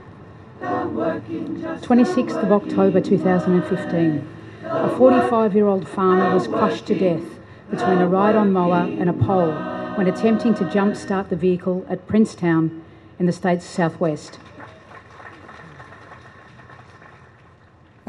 the 0.61 0.89
working 0.95 1.61
just 1.61 1.85
26th 1.85 2.43
of 2.43 2.53
October 2.53 3.03
2015. 3.03 4.27
A 4.65 4.89
45 4.97 5.55
year 5.55 5.67
old 5.67 5.87
farmer 5.87 6.33
was 6.33 6.49
crushed 6.49 6.87
to 6.87 6.99
death 6.99 7.39
between 7.71 7.99
a 7.99 8.09
ride 8.09 8.37
on 8.37 8.55
mower 8.55 8.89
and 8.89 9.11
a 9.11 9.13
pole 9.13 9.53
when 9.97 10.07
attempting 10.07 10.55
to 10.55 10.65
jump 10.71 10.97
start 10.97 11.29
the 11.29 11.37
vehicle 11.37 11.85
at 11.91 12.07
Princetown 12.07 12.83
in 13.21 13.27
the 13.27 13.33
state's 13.33 13.67
southwest. 13.67 14.41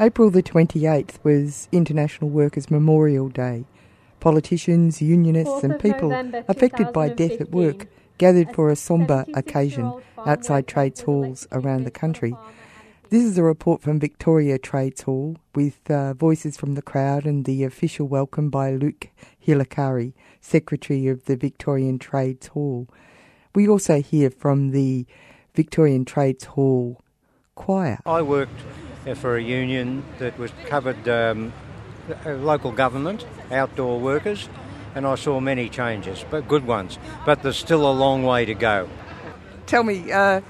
April 0.00 0.30
the 0.30 0.42
28th 0.42 1.22
was 1.22 1.68
International 1.70 2.30
Workers' 2.30 2.70
Memorial 2.70 3.28
Day. 3.28 3.66
Politicians, 4.20 5.02
unionists, 5.02 5.62
and 5.62 5.78
people 5.78 6.12
affected 6.48 6.92
by 6.92 7.10
death 7.10 7.40
at 7.40 7.50
work 7.50 7.86
gathered 8.16 8.54
for 8.54 8.70
a 8.70 8.76
sombre 8.76 9.26
occasion 9.34 9.92
outside 10.26 10.66
trades 10.66 11.02
halls 11.02 11.46
around 11.52 11.84
the 11.84 11.90
country. 11.90 12.34
This 13.10 13.24
is 13.24 13.36
a 13.36 13.42
report 13.42 13.82
from 13.82 14.00
Victoria 14.00 14.58
Trades 14.58 15.02
Hall 15.02 15.36
with 15.54 15.78
uh, 15.90 16.14
voices 16.14 16.56
from 16.56 16.74
the 16.74 16.82
crowd 16.82 17.26
and 17.26 17.44
the 17.44 17.64
official 17.64 18.08
welcome 18.08 18.48
by 18.48 18.70
Luke 18.70 19.08
Hilakari, 19.46 20.14
Secretary 20.40 21.06
of 21.08 21.26
the 21.26 21.36
Victorian 21.36 21.98
Trades 21.98 22.46
Hall. 22.48 22.88
We 23.54 23.68
also 23.68 24.00
hear 24.00 24.30
from 24.30 24.70
the 24.70 25.04
Victorian 25.54 26.06
Trades 26.06 26.44
Hall 26.44 27.02
Choir. 27.54 27.98
I 28.06 28.22
worked 28.22 28.58
uh, 29.06 29.14
for 29.14 29.36
a 29.36 29.42
union 29.42 30.04
that 30.18 30.38
was 30.38 30.50
covered 30.66 31.06
um, 31.06 31.52
uh, 32.24 32.30
local 32.30 32.72
government, 32.72 33.26
outdoor 33.50 34.00
workers, 34.00 34.48
and 34.94 35.06
I 35.06 35.16
saw 35.16 35.38
many 35.38 35.68
changes, 35.68 36.24
but 36.30 36.48
good 36.48 36.66
ones. 36.66 36.98
But 37.26 37.42
there's 37.42 37.58
still 37.58 37.88
a 37.88 37.92
long 37.92 38.22
way 38.22 38.46
to 38.46 38.54
go. 38.54 38.88
Tell 39.66 39.84
me, 39.84 40.10
uh, 40.10 40.40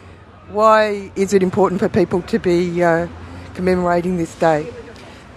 why 0.51 1.11
is 1.17 1.33
it 1.33 1.43
important 1.43 1.81
for 1.81 1.89
people 1.89 2.23
to 2.23 2.39
be 2.39 2.85
uh, 2.85 3.09
commemorating 3.55 4.17
this 4.17 4.35
day? 4.37 4.73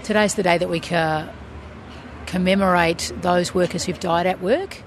Today's 0.03 0.35
the 0.35 0.43
day 0.43 0.59
that 0.59 0.69
we 0.69 0.81
commemorate 2.27 3.11
those 3.21 3.55
workers 3.55 3.85
who've 3.85 3.99
died 3.99 4.27
at 4.27 4.39
work 4.39 4.83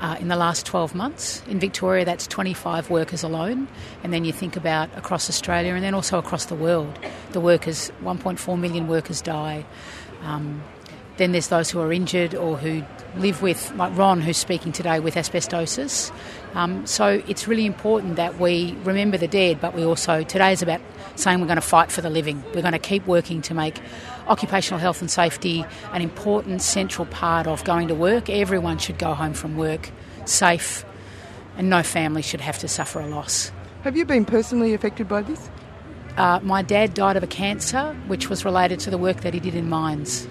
uh, 0.00 0.16
in 0.20 0.28
the 0.28 0.36
last 0.36 0.66
12 0.66 0.94
months. 0.94 1.42
In 1.48 1.58
Victoria, 1.58 2.04
that's 2.04 2.26
25 2.26 2.90
workers 2.90 3.22
alone. 3.22 3.68
And 4.02 4.12
then 4.12 4.24
you 4.24 4.32
think 4.32 4.56
about 4.56 4.90
across 4.96 5.28
Australia 5.28 5.74
and 5.74 5.82
then 5.82 5.94
also 5.94 6.18
across 6.18 6.46
the 6.46 6.54
world. 6.54 6.98
The 7.32 7.40
workers, 7.40 7.90
1.4 8.02 8.58
million 8.58 8.88
workers 8.88 9.20
die. 9.22 9.64
Um, 10.22 10.62
then 11.16 11.32
there's 11.32 11.48
those 11.48 11.70
who 11.70 11.80
are 11.80 11.92
injured 11.92 12.34
or 12.34 12.56
who 12.56 12.82
live 13.16 13.40
with, 13.40 13.72
like 13.76 13.96
Ron, 13.96 14.20
who's 14.20 14.36
speaking 14.36 14.72
today 14.72 15.00
with 15.00 15.14
asbestosis. 15.14 16.12
Um, 16.54 16.86
so 16.86 17.22
it's 17.26 17.48
really 17.48 17.64
important 17.64 18.16
that 18.16 18.38
we 18.38 18.76
remember 18.84 19.16
the 19.16 19.28
dead, 19.28 19.60
but 19.60 19.74
we 19.74 19.82
also, 19.82 20.22
today 20.24 20.52
is 20.52 20.60
about 20.60 20.80
saying 21.14 21.40
we're 21.40 21.46
going 21.46 21.56
to 21.56 21.62
fight 21.62 21.90
for 21.90 22.02
the 22.02 22.10
living. 22.10 22.42
We're 22.54 22.62
going 22.62 22.72
to 22.72 22.78
keep 22.78 23.06
working 23.06 23.40
to 23.42 23.54
make 23.54 23.80
occupational 24.28 24.80
health 24.80 25.00
and 25.00 25.10
safety 25.10 25.64
an 25.92 26.02
important 26.02 26.62
central 26.62 27.06
part 27.06 27.46
of 27.46 27.64
going 27.64 27.88
to 27.88 27.94
work. 27.94 28.28
Everyone 28.28 28.78
should 28.78 28.98
go 28.98 29.14
home 29.14 29.34
from 29.34 29.56
work 29.56 29.90
safe, 30.24 30.84
and 31.56 31.70
no 31.70 31.82
family 31.82 32.22
should 32.22 32.40
have 32.40 32.58
to 32.58 32.68
suffer 32.68 33.00
a 33.00 33.06
loss. 33.06 33.52
Have 33.82 33.96
you 33.96 34.04
been 34.04 34.24
personally 34.24 34.74
affected 34.74 35.08
by 35.08 35.22
this? 35.22 35.48
Uh, 36.16 36.40
my 36.42 36.62
dad 36.62 36.94
died 36.94 37.16
of 37.16 37.22
a 37.22 37.26
cancer, 37.26 37.94
which 38.06 38.28
was 38.30 38.44
related 38.44 38.80
to 38.80 38.90
the 38.90 38.98
work 38.98 39.20
that 39.20 39.34
he 39.34 39.40
did 39.40 39.54
in 39.54 39.68
mines. 39.68 40.26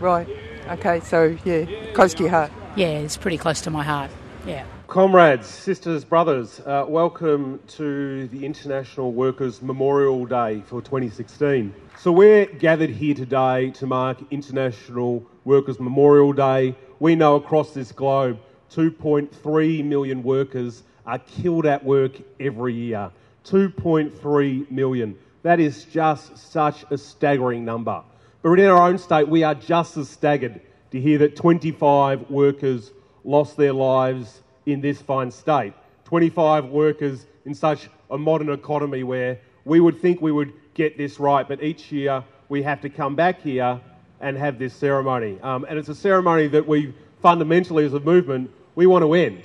Right. 0.00 0.28
Okay. 0.70 1.00
So 1.00 1.36
yeah, 1.44 1.66
close 1.92 2.14
to 2.14 2.22
your 2.22 2.30
heart. 2.30 2.50
Yeah, 2.74 2.88
it's 2.88 3.16
pretty 3.16 3.38
close 3.38 3.60
to 3.62 3.70
my 3.70 3.84
heart. 3.84 4.10
Yeah. 4.46 4.66
Comrades, 4.88 5.46
sisters, 5.46 6.04
brothers, 6.04 6.60
uh, 6.66 6.84
welcome 6.86 7.60
to 7.66 8.28
the 8.28 8.44
International 8.44 9.10
Workers' 9.10 9.62
Memorial 9.62 10.26
Day 10.26 10.62
for 10.66 10.82
2016. 10.82 11.74
So, 11.98 12.12
we're 12.12 12.44
gathered 12.44 12.90
here 12.90 13.14
today 13.14 13.70
to 13.70 13.86
mark 13.86 14.18
International 14.30 15.24
Workers' 15.46 15.80
Memorial 15.80 16.34
Day. 16.34 16.76
We 17.00 17.14
know 17.14 17.36
across 17.36 17.72
this 17.72 17.90
globe 17.90 18.38
2.3 18.70 19.82
million 19.82 20.22
workers 20.22 20.82
are 21.06 21.20
killed 21.20 21.64
at 21.64 21.82
work 21.82 22.12
every 22.38 22.74
year. 22.74 23.10
2.3 23.46 24.70
million. 24.70 25.16
That 25.42 25.58
is 25.58 25.84
just 25.84 26.36
such 26.36 26.84
a 26.90 26.98
staggering 26.98 27.64
number. 27.64 28.02
But 28.42 28.60
in 28.60 28.66
our 28.66 28.88
own 28.88 28.98
state, 28.98 29.26
we 29.26 29.42
are 29.42 29.54
just 29.54 29.96
as 29.96 30.10
staggered 30.10 30.60
to 30.90 31.00
hear 31.00 31.16
that 31.16 31.34
25 31.34 32.28
workers 32.30 32.90
lost 33.24 33.56
their 33.56 33.72
lives 33.72 34.42
in 34.66 34.80
this 34.80 35.00
fine 35.00 35.30
state. 35.30 35.72
25 36.04 36.66
workers 36.66 37.26
in 37.44 37.54
such 37.54 37.88
a 38.10 38.18
modern 38.18 38.50
economy 38.50 39.02
where 39.02 39.38
we 39.64 39.80
would 39.80 40.00
think 40.00 40.20
we 40.20 40.32
would 40.32 40.52
get 40.74 40.96
this 40.98 41.18
right, 41.18 41.48
but 41.48 41.62
each 41.62 41.90
year 41.90 42.22
we 42.48 42.62
have 42.62 42.80
to 42.82 42.88
come 42.88 43.16
back 43.16 43.40
here 43.40 43.80
and 44.20 44.36
have 44.36 44.58
this 44.58 44.74
ceremony. 44.74 45.38
Um, 45.42 45.64
and 45.68 45.78
it's 45.78 45.88
a 45.88 45.94
ceremony 45.94 46.46
that 46.48 46.66
we 46.66 46.94
fundamentally, 47.20 47.84
as 47.84 47.94
a 47.94 48.00
movement, 48.00 48.50
we 48.74 48.86
want 48.86 49.02
to 49.02 49.14
end. 49.14 49.44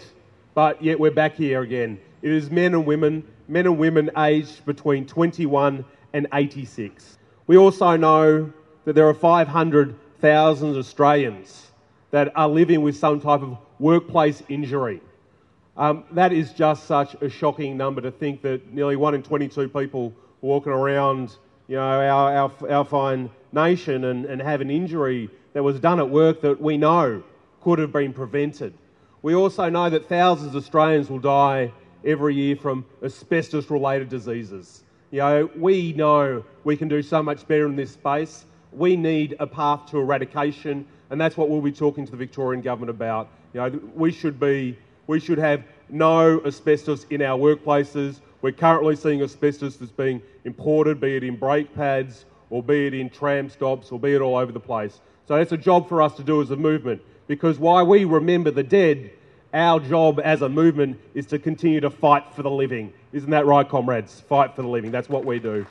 But 0.53 0.83
yet 0.83 0.99
we're 0.99 1.11
back 1.11 1.35
here 1.35 1.61
again. 1.61 1.99
It 2.21 2.31
is 2.31 2.49
men 2.51 2.73
and 2.73 2.85
women, 2.85 3.23
men 3.47 3.65
and 3.65 3.77
women 3.77 4.11
aged 4.17 4.65
between 4.65 5.05
21 5.05 5.85
and 6.13 6.27
86. 6.33 7.17
We 7.47 7.57
also 7.57 7.95
know 7.95 8.51
that 8.85 8.93
there 8.93 9.07
are 9.07 9.13
500,000 9.13 10.75
Australians 10.75 11.67
that 12.11 12.31
are 12.35 12.49
living 12.49 12.81
with 12.81 12.97
some 12.97 13.21
type 13.21 13.41
of 13.41 13.57
workplace 13.79 14.43
injury. 14.49 15.01
Um, 15.77 16.03
that 16.11 16.33
is 16.33 16.51
just 16.51 16.85
such 16.85 17.15
a 17.21 17.29
shocking 17.29 17.77
number 17.77 18.01
to 18.01 18.11
think 18.11 18.41
that 18.41 18.73
nearly 18.73 18.97
one 18.97 19.15
in 19.15 19.23
22 19.23 19.69
people 19.69 20.13
walking 20.41 20.73
around 20.73 21.37
you 21.67 21.75
know, 21.75 21.81
our, 21.81 22.35
our, 22.35 22.71
our 22.71 22.85
fine 22.85 23.29
nation 23.53 24.05
and, 24.05 24.25
and 24.25 24.41
have 24.41 24.61
an 24.61 24.69
injury 24.69 25.29
that 25.53 25.63
was 25.63 25.79
done 25.79 25.99
at 25.99 26.09
work 26.09 26.41
that 26.41 26.59
we 26.59 26.77
know 26.77 27.23
could 27.61 27.79
have 27.79 27.91
been 27.91 28.13
prevented. 28.13 28.73
We 29.21 29.35
also 29.35 29.69
know 29.69 29.89
that 29.89 30.07
thousands 30.07 30.55
of 30.55 30.63
Australians 30.63 31.09
will 31.09 31.19
die 31.19 31.71
every 32.05 32.35
year 32.35 32.55
from 32.55 32.85
asbestos 33.03 33.69
related 33.69 34.09
diseases. 34.09 34.83
You 35.11 35.19
know, 35.19 35.49
we 35.55 35.93
know 35.93 36.43
we 36.63 36.77
can 36.77 36.87
do 36.87 37.01
so 37.01 37.21
much 37.21 37.47
better 37.47 37.65
in 37.65 37.75
this 37.75 37.91
space. 37.91 38.45
We 38.71 38.95
need 38.95 39.35
a 39.39 39.47
path 39.47 39.89
to 39.91 39.99
eradication, 39.99 40.85
and 41.09 41.19
that's 41.19 41.35
what 41.35 41.49
we'll 41.49 41.61
be 41.61 41.71
talking 41.71 42.05
to 42.05 42.11
the 42.11 42.17
Victorian 42.17 42.61
government 42.61 42.91
about. 42.91 43.29
You 43.53 43.61
know, 43.61 43.79
we 43.95 44.11
should 44.11 44.39
be, 44.39 44.77
we 45.07 45.19
should 45.19 45.37
have 45.37 45.63
no 45.89 46.41
asbestos 46.45 47.05
in 47.09 47.21
our 47.21 47.37
workplaces. 47.37 48.19
We're 48.41 48.51
currently 48.51 48.95
seeing 48.95 49.21
asbestos 49.21 49.77
that's 49.77 49.91
being 49.91 50.21
imported, 50.45 50.99
be 50.99 51.15
it 51.15 51.23
in 51.23 51.35
brake 51.35 51.73
pads, 51.73 52.25
or 52.49 52.61
be 52.63 52.87
it 52.87 52.93
in 52.93 53.09
tram 53.09 53.49
stops, 53.49 53.91
or 53.91 53.99
be 53.99 54.13
it 54.13 54.21
all 54.21 54.37
over 54.37 54.51
the 54.51 54.59
place. 54.59 55.01
So 55.27 55.35
that's 55.35 55.51
a 55.51 55.57
job 55.57 55.89
for 55.89 56.01
us 56.01 56.13
to 56.15 56.23
do 56.23 56.41
as 56.41 56.51
a 56.51 56.55
movement, 56.55 57.01
because 57.27 57.59
while 57.59 57.85
we 57.85 58.05
remember 58.05 58.51
the 58.51 58.63
dead, 58.63 59.11
our 59.53 59.79
job 59.79 60.21
as 60.23 60.41
a 60.43 60.49
movement 60.49 60.99
is 61.15 61.25
to 61.27 61.39
continue 61.39 61.79
to 61.81 61.89
fight 61.89 62.23
for 62.35 62.43
the 62.43 62.51
living. 62.51 62.93
Isn't 63.13 63.31
that 63.31 63.47
right, 63.47 63.67
comrades? 63.67 64.21
Fight 64.21 64.55
for 64.55 64.61
the 64.61 64.67
living. 64.67 64.91
That's 64.91 65.09
what 65.09 65.25
we 65.25 65.39
do. 65.39 65.65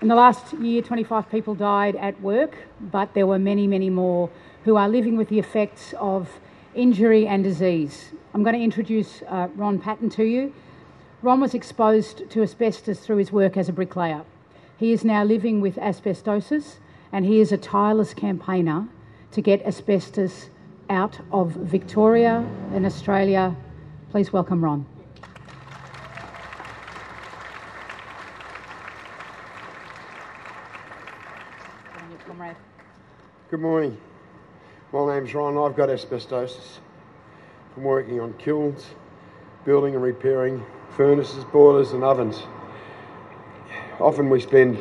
In 0.00 0.08
the 0.08 0.14
last 0.14 0.52
year, 0.54 0.82
25 0.82 1.30
people 1.30 1.54
died 1.54 1.96
at 1.96 2.20
work, 2.20 2.56
but 2.80 3.14
there 3.14 3.26
were 3.26 3.38
many, 3.38 3.66
many 3.66 3.90
more 3.90 4.30
who 4.64 4.76
are 4.76 4.88
living 4.88 5.16
with 5.16 5.28
the 5.28 5.38
effects 5.38 5.94
of 5.98 6.40
injury 6.74 7.26
and 7.26 7.44
disease. 7.44 8.12
I'm 8.32 8.42
going 8.42 8.56
to 8.56 8.62
introduce 8.62 9.22
uh, 9.28 9.48
Ron 9.54 9.78
Patton 9.78 10.10
to 10.10 10.24
you. 10.24 10.52
Ron 11.22 11.40
was 11.40 11.54
exposed 11.54 12.28
to 12.30 12.42
asbestos 12.42 13.00
through 13.00 13.16
his 13.16 13.32
work 13.32 13.56
as 13.56 13.68
a 13.68 13.72
bricklayer. 13.72 14.22
He 14.76 14.92
is 14.92 15.04
now 15.04 15.24
living 15.24 15.60
with 15.60 15.76
asbestosis 15.76 16.78
and 17.12 17.24
he 17.24 17.40
is 17.40 17.52
a 17.52 17.56
tireless 17.56 18.12
campaigner 18.12 18.88
to 19.30 19.40
get 19.40 19.64
asbestos 19.64 20.50
out 20.90 21.20
of 21.32 21.52
Victoria 21.52 22.46
and 22.72 22.84
Australia. 22.84 23.56
Please 24.10 24.32
welcome 24.32 24.62
Ron. 24.62 24.86
Good 33.50 33.60
morning. 33.60 33.96
My 34.94 35.12
name's 35.12 35.34
Ron. 35.34 35.58
I've 35.58 35.76
got 35.76 35.88
asbestosis 35.88 36.78
from 37.74 37.82
working 37.82 38.20
on 38.20 38.32
kilns, 38.34 38.86
building 39.64 39.96
and 39.96 40.04
repairing 40.04 40.64
furnaces, 40.96 41.42
boilers, 41.46 41.90
and 41.90 42.04
ovens. 42.04 42.40
Often 43.98 44.30
we 44.30 44.38
spend 44.40 44.80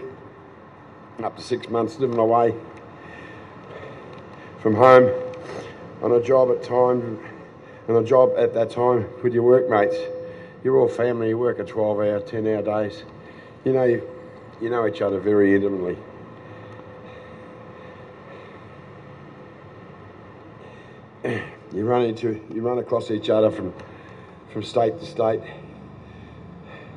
up 1.24 1.36
to 1.36 1.41
six 1.41 1.67
months 1.67 1.98
living 1.98 2.20
away 2.20 2.53
from 4.60 4.75
home 4.75 5.10
on 6.03 6.12
a 6.12 6.22
job 6.22 6.51
at 6.51 6.62
time 6.62 7.17
and 7.88 7.98
a 7.98 8.03
job 8.03 8.34
at 8.38 8.53
that 8.53 8.70
time 8.70 9.10
with 9.24 9.34
your 9.34 9.41
workmates. 9.41 9.96
You're 10.63 10.77
all 10.77 10.89
family, 10.89 11.29
you 11.29 11.39
work 11.39 11.58
a 11.58 11.63
12 11.63 11.98
hour, 11.98 12.20
10 12.20 12.46
hour 12.46 12.62
days. 12.62 13.01
You 13.65 13.74
know, 13.74 13.86
you, 13.86 14.08
you 14.62 14.70
know 14.70 14.86
each 14.86 15.01
other 15.01 15.20
very 15.20 15.55
intimately. 15.55 15.98
You 21.84 21.90
run 21.90 22.04
into, 22.04 22.42
you 22.54 22.62
run 22.62 22.78
across 22.78 23.12
each 23.12 23.30
other 23.30 23.52
from, 23.52 23.74
from 24.54 24.63
state 24.63 24.98
to 25.02 25.06
state. 25.06 25.42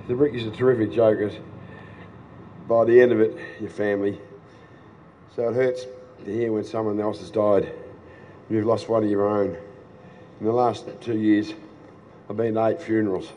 The 0.07 0.15
brickies 0.15 0.47
are 0.47 0.55
terrific 0.55 0.93
jokers. 0.93 1.33
By 2.69 2.85
the 2.85 3.01
end 3.01 3.11
of 3.11 3.19
it, 3.19 3.37
your 3.61 3.69
family. 3.69 4.21
So 5.35 5.49
it 5.49 5.55
hurts 5.57 5.87
to 6.25 6.33
hear 6.33 6.53
when 6.53 6.63
someone 6.63 7.01
else 7.01 7.19
has 7.19 7.33
died. 7.33 7.73
You've 8.49 8.65
lost 8.65 8.89
one 8.89 9.03
of 9.03 9.11
your 9.11 9.27
own. 9.27 9.57
In 10.39 10.47
the 10.47 10.53
last 10.53 10.87
two 11.01 11.19
years, 11.19 11.53
I've 12.31 12.37
been 12.37 12.55
to 12.55 12.67
eight 12.67 12.81
funerals. 12.81 13.33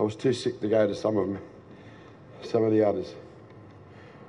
I 0.00 0.02
was 0.02 0.16
too 0.16 0.32
sick 0.32 0.60
to 0.60 0.66
go 0.66 0.88
to 0.88 0.94
some 0.96 1.18
of 1.18 1.28
them, 1.28 1.38
some 2.42 2.64
of 2.64 2.72
the 2.72 2.84
others. 2.84 3.14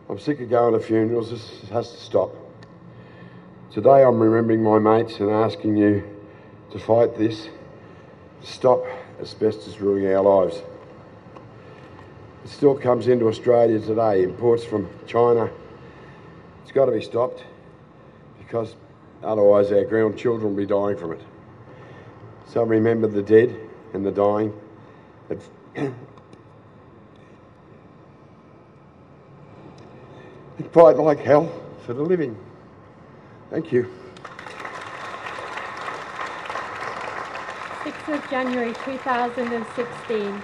I'm 0.07 0.19
sick 0.19 0.39
of 0.39 0.51
going 0.51 0.73
to 0.73 0.79
funerals. 0.79 1.31
This 1.31 1.69
has 1.71 1.89
to 1.89 1.97
stop. 1.97 2.35
Today 3.71 4.03
I'm 4.03 4.19
remembering 4.19 4.61
my 4.61 4.77
mates 4.77 5.19
and 5.19 5.31
asking 5.31 5.77
you 5.77 6.03
to 6.71 6.77
fight 6.77 7.17
this, 7.17 7.49
stop 8.43 8.85
asbestos 9.19 9.79
ruining 9.79 10.13
our 10.13 10.21
lives. 10.21 10.61
It 12.43 12.49
still 12.51 12.77
comes 12.77 13.07
into 13.07 13.27
Australia 13.27 13.79
today, 13.79 14.21
imports 14.21 14.63
from 14.63 14.87
China. 15.07 15.49
It's 16.61 16.71
got 16.71 16.85
to 16.85 16.91
be 16.91 17.01
stopped 17.01 17.43
because 18.37 18.75
otherwise 19.23 19.71
our 19.71 19.85
grandchildren 19.85 20.49
will 20.49 20.57
be 20.57 20.67
dying 20.67 20.97
from 20.97 21.13
it. 21.13 21.21
So 22.45 22.61
remember 22.61 23.07
the 23.07 23.23
dead 23.23 23.59
and 23.93 24.05
the 24.05 24.11
dying. 24.11 24.53
And 30.75 30.83
fight 30.83 31.01
like 31.01 31.19
hell 31.19 31.51
for 31.85 31.93
the 31.93 32.01
living. 32.01 32.35
Thank 33.49 33.71
you. 33.71 33.89
6th 37.83 38.13
of 38.13 38.29
January 38.29 38.73
2016, 38.83 40.41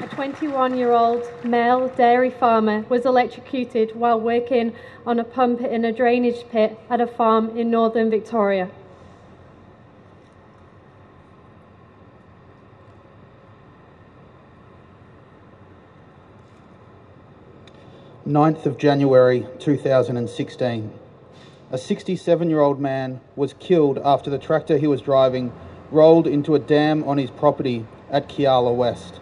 a 0.00 0.06
21 0.08 0.76
year 0.76 0.92
old 0.92 1.30
male 1.44 1.88
dairy 1.88 2.30
farmer 2.30 2.84
was 2.88 3.06
electrocuted 3.06 3.94
while 3.94 4.20
working 4.20 4.74
on 5.06 5.18
a 5.18 5.24
pump 5.24 5.60
in 5.60 5.84
a 5.84 5.92
drainage 5.92 6.44
pit 6.50 6.78
at 6.90 7.00
a 7.00 7.06
farm 7.06 7.56
in 7.56 7.70
northern 7.70 8.10
Victoria. 8.10 8.70
Ninth 18.32 18.64
of 18.64 18.78
January 18.78 19.46
2016. 19.58 20.90
A 21.70 21.76
67 21.76 22.48
year 22.48 22.60
old 22.60 22.80
man 22.80 23.20
was 23.36 23.52
killed 23.60 23.98
after 24.02 24.30
the 24.30 24.38
tractor 24.38 24.78
he 24.78 24.86
was 24.86 25.02
driving 25.02 25.52
rolled 25.90 26.26
into 26.26 26.54
a 26.54 26.58
dam 26.58 27.04
on 27.04 27.18
his 27.18 27.30
property 27.30 27.84
at 28.10 28.30
Kialla 28.30 28.74
West. 28.74 29.20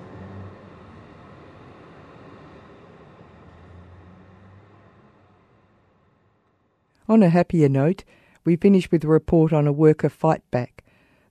On 7.09 7.21
a 7.25 7.31
happier 7.31 7.69
note, 7.69 8.05
we 8.45 8.55
finish 8.55 8.93
with 8.93 9.03
a 9.03 9.09
report 9.09 9.53
on 9.53 9.67
a 9.67 9.73
worker 9.73 10.09
fight 10.09 10.49
back. 10.53 10.85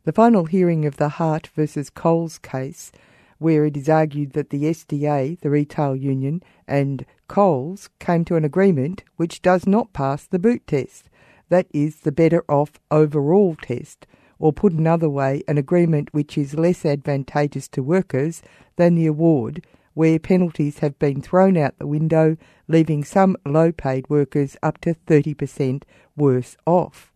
The 0.04 0.12
final 0.12 0.44
hearing 0.44 0.84
of 0.86 0.98
the 0.98 1.08
Hart 1.08 1.48
versus 1.56 1.90
Coles 1.90 2.40
case, 2.40 2.92
where 3.38 3.64
it 3.64 3.78
is 3.78 3.88
argued 3.88 4.34
that 4.34 4.50
the 4.50 4.64
SDA, 4.64 5.40
the 5.40 5.50
retail 5.50 5.96
union, 5.96 6.44
and 6.68 7.06
Coles 7.30 7.90
came 8.00 8.26
to 8.26 8.36
an 8.36 8.44
agreement 8.44 9.04
which 9.16 9.42
does 9.42 9.66
not 9.66 9.94
pass 9.94 10.26
the 10.26 10.40
boot 10.40 10.68
test. 10.68 11.10
That 11.48 11.68
is 11.72 11.98
the 11.98 12.12
better 12.12 12.44
off 12.50 12.72
overall 12.92 13.56
test, 13.56 14.06
or 14.40 14.52
put 14.52 14.74
another 14.74 15.10
way, 15.10 15.44
an 15.48 15.58
agreement 15.58 16.10
which 16.12 16.38
is 16.38 16.56
less 16.56 16.86
advantageous 16.86 17.68
to 17.70 17.84
workers 17.84 18.42
than 18.76 18.96
the 18.96 19.06
award, 19.06 19.64
where 19.94 20.20
penalties 20.20 20.80
have 20.80 20.98
been 21.00 21.22
thrown 21.22 21.56
out 21.56 21.78
the 21.78 21.88
window, 21.88 22.36
leaving 22.68 23.04
some 23.04 23.38
low 23.46 23.72
paid 23.72 24.10
workers 24.10 24.58
up 24.64 24.82
to 24.82 24.94
30% 24.94 25.84
worse 26.18 26.58
off. 26.66 27.14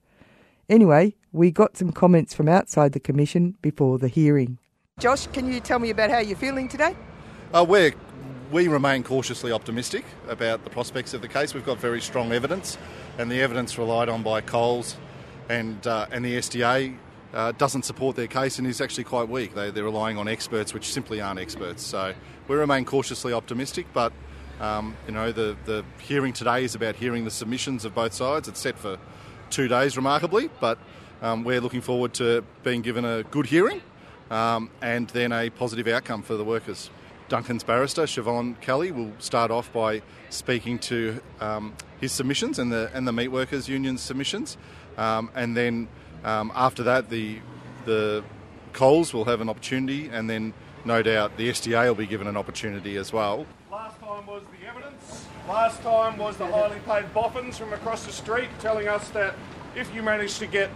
Anyway, 0.69 1.15
we 1.31 1.49
got 1.49 1.75
some 1.75 1.91
comments 1.91 2.33
from 2.33 2.47
outside 2.47 2.91
the 2.93 2.99
Commission 2.99 3.55
before 3.61 3.97
the 3.97 4.07
hearing. 4.07 4.59
Josh, 4.99 5.25
can 5.27 5.51
you 5.51 5.59
tell 5.59 5.79
me 5.79 5.89
about 5.89 6.11
how 6.11 6.19
you're 6.19 6.37
feeling 6.37 6.67
today? 6.67 6.95
Uh, 7.53 7.65
we're, 7.67 7.93
we 8.51 8.67
remain 8.67 9.03
cautiously 9.03 9.51
optimistic 9.51 10.05
about 10.27 10.63
the 10.63 10.69
prospects 10.69 11.13
of 11.13 11.21
the 11.21 11.27
case. 11.27 11.53
We've 11.53 11.65
got 11.65 11.77
very 11.77 12.01
strong 12.01 12.31
evidence, 12.31 12.77
and 13.17 13.31
the 13.31 13.41
evidence 13.41 13.77
relied 13.77 14.09
on 14.09 14.23
by 14.23 14.41
Coles 14.41 14.97
and, 15.49 15.85
uh, 15.85 16.07
and 16.11 16.23
the 16.23 16.37
SDA 16.37 16.95
uh, 17.33 17.51
doesn't 17.53 17.83
support 17.83 18.15
their 18.15 18.27
case 18.27 18.59
and 18.59 18.67
is 18.67 18.81
actually 18.81 19.03
quite 19.05 19.27
weak. 19.27 19.55
They, 19.55 19.71
they're 19.71 19.83
relying 19.83 20.17
on 20.17 20.27
experts 20.27 20.73
which 20.73 20.91
simply 20.91 21.19
aren't 21.19 21.39
experts. 21.39 21.83
So 21.83 22.13
we 22.47 22.55
remain 22.55 22.85
cautiously 22.85 23.33
optimistic, 23.33 23.87
but 23.93 24.13
um, 24.59 24.95
you 25.07 25.13
know 25.13 25.31
the, 25.31 25.57
the 25.65 25.83
hearing 25.99 26.33
today 26.33 26.63
is 26.63 26.75
about 26.75 26.95
hearing 26.95 27.25
the 27.25 27.31
submissions 27.31 27.85
of 27.85 27.95
both 27.95 28.13
sides. 28.13 28.47
It's 28.47 28.59
set 28.59 28.77
for 28.77 28.97
two 29.49 29.67
days, 29.67 29.97
remarkably, 29.97 30.49
but 30.59 30.77
um, 31.21 31.43
we're 31.43 31.61
looking 31.61 31.81
forward 31.81 32.13
to 32.15 32.43
being 32.63 32.81
given 32.81 33.03
a 33.03 33.23
good 33.23 33.47
hearing 33.47 33.81
um, 34.29 34.69
and 34.81 35.07
then 35.09 35.31
a 35.31 35.49
positive 35.49 35.87
outcome 35.87 36.21
for 36.21 36.35
the 36.35 36.43
workers. 36.43 36.89
Duncan's 37.29 37.63
barrister, 37.63 38.03
Siobhan 38.03 38.59
Kelly, 38.61 38.91
will 38.91 39.11
start 39.19 39.51
off 39.51 39.71
by 39.73 40.01
speaking 40.29 40.79
to 40.79 41.21
um, 41.39 41.73
his 41.99 42.11
submissions 42.11 42.59
and 42.59 42.71
the 42.71 42.91
and 42.93 43.07
the 43.07 43.13
meat 43.13 43.29
workers 43.29 43.67
union's 43.67 44.01
submissions, 44.01 44.57
um, 44.97 45.29
and 45.35 45.55
then 45.55 45.87
um, 46.23 46.51
after 46.55 46.83
that 46.83 47.09
the 47.09 47.39
the 47.85 48.23
Coles 48.73 49.13
will 49.13 49.25
have 49.25 49.39
an 49.39 49.49
opportunity, 49.49 50.09
and 50.09 50.29
then 50.29 50.53
no 50.85 51.01
doubt 51.01 51.37
the 51.37 51.49
SDA 51.49 51.87
will 51.87 51.95
be 51.95 52.07
given 52.07 52.27
an 52.27 52.35
opportunity 52.35 52.97
as 52.97 53.13
well. 53.13 53.45
Last 53.71 53.99
time 53.99 54.25
was 54.25 54.43
the 54.59 54.67
evidence. 54.67 55.27
Last 55.47 55.81
time 55.81 56.17
was 56.17 56.37
the 56.37 56.47
highly 56.47 56.79
paid 56.85 57.13
boffins 57.13 57.57
from 57.57 57.73
across 57.73 58.05
the 58.05 58.11
street 58.11 58.49
telling 58.59 58.87
us 58.87 59.09
that 59.09 59.35
if 59.75 59.93
you 59.93 60.01
manage 60.01 60.39
to 60.39 60.47
get, 60.47 60.69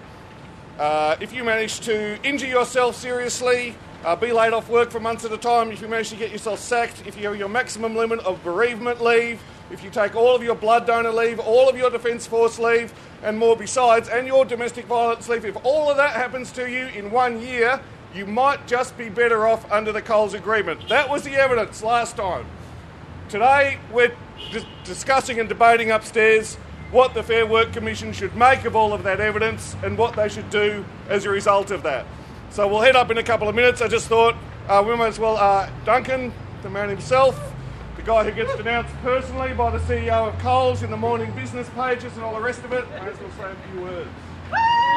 uh, 0.79 1.15
if 1.19 1.33
you 1.33 1.43
manage 1.43 1.79
to 1.81 2.21
injure 2.23 2.47
yourself 2.47 2.95
seriously, 2.95 3.75
uh, 4.05 4.15
be 4.15 4.31
laid 4.31 4.53
off 4.53 4.69
work 4.69 4.91
for 4.91 4.99
months 4.99 5.25
at 5.25 5.31
a 5.31 5.38
time, 5.38 5.71
if 5.71 5.81
you 5.81 5.88
manage 5.88 6.10
to 6.10 6.15
get 6.15 6.31
yourself 6.31 6.60
sacked, 6.60 7.03
if 7.05 7.17
you 7.17 7.27
have 7.27 7.38
your 7.38 7.49
maximum 7.49 7.95
limit 7.95 8.19
of 8.19 8.43
bereavement 8.43 9.01
leave, 9.01 9.41
if 9.71 9.83
you 9.83 9.89
take 9.89 10.15
all 10.15 10.36
of 10.36 10.43
your 10.43 10.55
blood 10.55 10.88
donor 10.88 11.12
leave, 11.12 11.39
all 11.39 11.67
of 11.67 11.75
your 11.75 11.89
Defence 11.89 12.25
Force 12.25 12.57
leave, 12.57 12.93
and 13.23 13.38
more 13.38 13.55
besides, 13.57 14.07
and 14.07 14.27
your 14.27 14.45
domestic 14.45 14.86
violence 14.86 15.27
leave, 15.27 15.43
if 15.43 15.57
all 15.65 15.89
of 15.89 15.97
that 15.97 16.12
happens 16.12 16.51
to 16.53 16.69
you 16.69 16.88
in 16.88 17.12
one 17.12 17.41
year, 17.41 17.81
you 18.13 18.25
might 18.25 18.65
just 18.67 18.97
be 18.97 19.10
better 19.10 19.47
off 19.47 19.69
under 19.71 19.91
the 19.91 20.01
Coles 20.01 20.33
Agreement. 20.33 20.88
That 20.88 21.10
was 21.10 21.23
the 21.23 21.36
evidence 21.36 21.83
last 21.83 22.15
time. 22.15 22.45
Today, 23.29 23.77
we're 23.91 24.13
dis- 24.51 24.65
discussing 24.86 25.39
and 25.39 25.49
debating 25.49 25.91
upstairs 25.91 26.55
what 26.91 27.13
the 27.13 27.21
Fair 27.21 27.45
Work 27.45 27.73
Commission 27.73 28.13
should 28.13 28.36
make 28.36 28.63
of 28.63 28.75
all 28.75 28.93
of 28.93 29.03
that 29.03 29.19
evidence 29.19 29.75
and 29.83 29.97
what 29.97 30.15
they 30.15 30.29
should 30.29 30.49
do 30.49 30.86
as 31.10 31.25
a 31.25 31.29
result 31.29 31.69
of 31.71 31.83
that. 31.83 32.05
So 32.49 32.67
we'll 32.67 32.81
head 32.81 32.95
up 32.95 33.12
in 33.12 33.17
a 33.17 33.23
couple 33.23 33.47
of 33.47 33.55
minutes. 33.55 33.81
I 33.81 33.88
just 33.88 34.07
thought 34.07 34.36
uh, 34.67 34.83
we 34.86 34.95
might 34.95 35.07
as 35.07 35.19
well, 35.19 35.38
uh, 35.38 35.69
Duncan, 35.86 36.33
the 36.63 36.69
man 36.69 36.89
himself, 36.89 37.53
the 37.95 38.01
guy 38.01 38.23
who 38.23 38.31
gets 38.31 38.55
denounced 38.55 38.93
personally 39.01 39.53
by 39.53 39.69
the 39.69 39.79
CEO 39.79 40.27
of 40.27 40.39
Coles 40.39 40.83
in 40.83 40.89
the 40.89 40.97
morning 40.97 41.31
business 41.33 41.69
pages 41.69 42.13
and 42.15 42.23
all 42.23 42.33
the 42.33 42.41
rest 42.41 42.63
of 42.63 42.73
it, 42.73 42.89
may 42.89 42.97
as 42.97 43.19
well 43.19 43.31
say 43.38 43.51
a 43.51 43.71
few 43.71 43.81
words. 43.81 44.10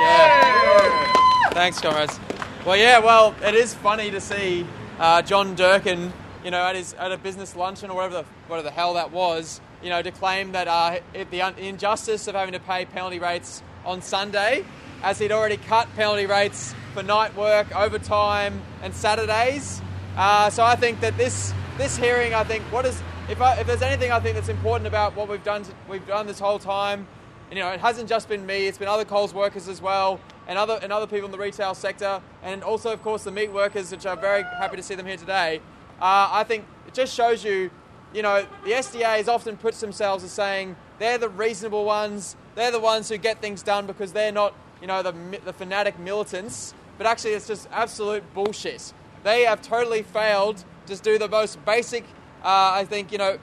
Yeah. 0.00 1.12
Thanks, 1.50 1.80
comrades. 1.80 2.18
Well, 2.64 2.76
yeah, 2.76 2.98
well, 2.98 3.34
it 3.42 3.54
is 3.54 3.74
funny 3.74 4.10
to 4.10 4.20
see 4.20 4.66
uh, 4.98 5.22
John 5.22 5.56
Durkan, 5.56 6.12
you 6.44 6.50
know, 6.50 6.64
at 6.64 6.76
his 6.76 6.94
at 6.94 7.12
a 7.12 7.18
business 7.18 7.56
luncheon 7.56 7.90
or 7.90 7.96
whatever 7.96 8.22
the, 8.22 8.24
whatever 8.48 8.68
the 8.68 8.74
hell 8.74 8.94
that 8.94 9.12
was, 9.12 9.60
you 9.82 9.90
know, 9.90 10.00
to 10.02 10.10
claim 10.10 10.52
that 10.52 10.68
uh, 10.68 11.00
the 11.30 11.42
un- 11.42 11.54
injustice 11.58 12.28
of 12.28 12.34
having 12.34 12.52
to 12.52 12.60
pay 12.60 12.84
penalty 12.84 13.18
rates 13.18 13.62
on 13.84 14.02
Sunday, 14.02 14.64
as 15.02 15.18
he'd 15.18 15.32
already 15.32 15.56
cut 15.56 15.88
penalty 15.96 16.26
rates 16.26 16.74
for 16.92 17.02
night 17.02 17.34
work, 17.36 17.74
overtime, 17.76 18.62
and 18.82 18.94
Saturdays. 18.94 19.80
Uh, 20.16 20.50
so 20.50 20.64
I 20.64 20.76
think 20.76 21.00
that 21.00 21.16
this 21.16 21.52
this 21.78 21.96
hearing, 21.96 22.34
I 22.34 22.44
think, 22.44 22.62
what 22.64 22.84
is 22.84 23.00
if 23.28 23.40
I, 23.40 23.54
if 23.60 23.66
there's 23.66 23.82
anything 23.82 24.10
I 24.10 24.20
think 24.20 24.34
that's 24.34 24.48
important 24.48 24.86
about 24.86 25.14
what 25.14 25.28
we've 25.28 25.44
done 25.44 25.62
to, 25.62 25.72
we've 25.88 26.06
done 26.06 26.26
this 26.26 26.40
whole 26.40 26.58
time, 26.58 27.06
and, 27.48 27.56
you 27.56 27.64
know, 27.64 27.70
it 27.70 27.80
hasn't 27.80 28.08
just 28.08 28.28
been 28.28 28.44
me; 28.44 28.66
it's 28.66 28.78
been 28.78 28.88
other 28.88 29.04
Coles 29.04 29.32
workers 29.32 29.68
as 29.68 29.80
well, 29.80 30.20
and 30.48 30.58
other 30.58 30.78
and 30.82 30.92
other 30.92 31.06
people 31.06 31.26
in 31.26 31.32
the 31.32 31.38
retail 31.38 31.74
sector, 31.74 32.20
and 32.42 32.62
also, 32.62 32.92
of 32.92 33.02
course, 33.02 33.24
the 33.24 33.30
meat 33.30 33.52
workers, 33.52 33.92
which 33.92 34.04
I'm 34.04 34.20
very 34.20 34.42
happy 34.42 34.76
to 34.76 34.82
see 34.82 34.94
them 34.94 35.06
here 35.06 35.16
today. 35.16 35.60
Uh, 36.00 36.28
I 36.32 36.44
think 36.44 36.64
it 36.86 36.94
just 36.94 37.14
shows 37.14 37.44
you, 37.44 37.70
you 38.12 38.22
know, 38.22 38.46
the 38.64 38.72
SDA 38.72 39.18
has 39.18 39.28
often 39.28 39.56
puts 39.56 39.80
themselves 39.80 40.24
as 40.24 40.32
saying 40.32 40.76
they're 40.98 41.18
the 41.18 41.28
reasonable 41.28 41.84
ones, 41.84 42.36
they're 42.56 42.72
the 42.72 42.80
ones 42.80 43.08
who 43.08 43.16
get 43.16 43.40
things 43.40 43.62
done 43.62 43.86
because 43.86 44.12
they're 44.12 44.32
not, 44.32 44.54
you 44.80 44.86
know, 44.86 45.02
the 45.02 45.12
the 45.44 45.52
fanatic 45.52 45.98
militants. 45.98 46.74
But 47.00 47.06
actually, 47.06 47.30
it's 47.30 47.46
just 47.46 47.66
absolute 47.72 48.22
bullshit. 48.34 48.92
They 49.24 49.44
have 49.44 49.62
totally 49.62 50.02
failed 50.02 50.62
to 50.84 50.96
do 50.96 51.16
the 51.16 51.28
most 51.28 51.64
basic, 51.64 52.04
uh, 52.44 52.72
I 52.74 52.84
think, 52.84 53.10
you 53.10 53.16
know, 53.16 53.38